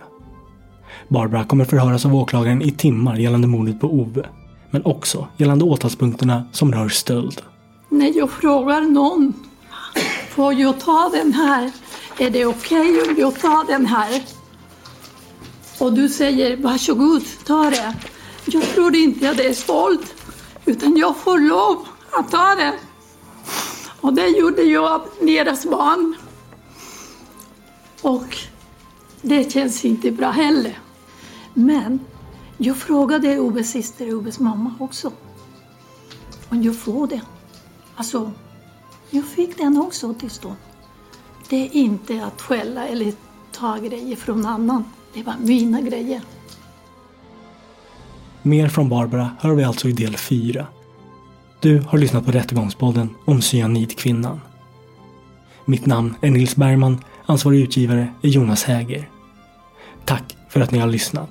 [1.08, 4.26] Barbara kommer förhöras av åklagaren i timmar gällande mordet på Ove.
[4.70, 7.42] Men också gällande åtalspunkterna som rör stöld.
[7.88, 9.32] När jag frågar någon,
[10.28, 11.70] får jag ta den här?
[12.18, 14.22] Är det okej om jag tar den här?
[15.78, 17.94] Och du säger varsågod, ta det.
[18.44, 20.14] Jag tror inte att det är stolt,
[20.64, 22.74] utan jag får lov att ta det.
[24.00, 26.14] Och det gjorde jag av deras barn.
[28.04, 28.36] Och
[29.22, 30.78] det känns inte bra heller.
[31.54, 32.00] Men
[32.58, 35.12] jag frågade Oves syster, och Oves mamma också.
[36.48, 37.20] Om jag får det.
[37.94, 38.32] Alltså,
[39.10, 40.56] jag fick den också till stånd.
[41.48, 43.12] Det är inte att skälla eller
[43.52, 44.84] ta grejer från annan.
[45.14, 46.22] Det var mina grejer.
[48.42, 50.66] Mer från Barbara hör vi alltså i del 4.
[51.60, 54.40] Du har lyssnat på Rättegångspodden om cyanidkvinnan.
[55.64, 59.08] Mitt namn är Nils Bergman, ansvarig utgivare är Jonas Häger.
[60.04, 61.30] Tack för att ni har lyssnat.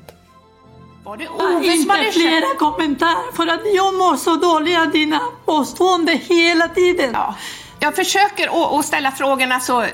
[1.04, 4.92] Var det Ove som inte hade flera kommentarer för att jag mår så dåligt av
[4.92, 7.10] dina påståenden hela tiden.
[7.14, 7.36] Ja.
[7.80, 9.86] Jag försöker att ställa frågorna så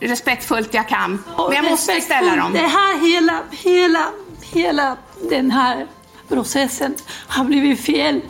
[0.00, 1.24] respektfullt jag kan.
[1.36, 2.52] Men jag måste ställa dem.
[2.52, 4.08] Det här hela, hela,
[4.52, 4.96] hela
[5.30, 5.86] den här
[6.28, 6.94] processen
[7.28, 8.20] har blivit fel.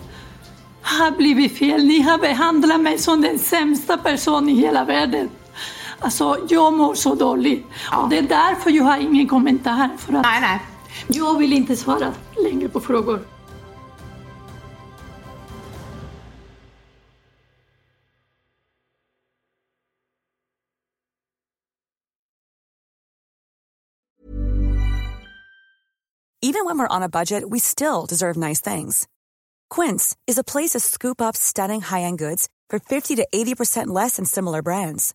[0.82, 1.84] Har blivit fel.
[1.84, 5.30] Ni har behandlat mig som den sämsta personen i hela världen.
[6.00, 7.66] Alltså, jag mår så dåligt.
[7.92, 9.88] Och det är därför jag har ingen kommentar.
[9.98, 10.60] För att nej, nej.
[11.08, 13.20] Jag vill inte svara längre på frågor.
[26.40, 29.06] Even when we're on a budget, we still deserve nice things.
[29.68, 34.16] Quince is a place to scoop up stunning high-end goods for 50 to 80% less
[34.16, 35.14] than similar brands.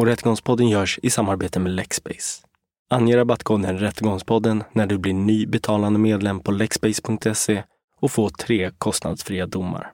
[0.00, 2.46] Och Rättegångspodden görs i samarbete med Lexbase.
[2.90, 7.62] Ange rabattkoden Rättegångspodden när du blir ny betalande medlem på lexbase.se
[8.00, 9.92] och få tre kostnadsfria domar.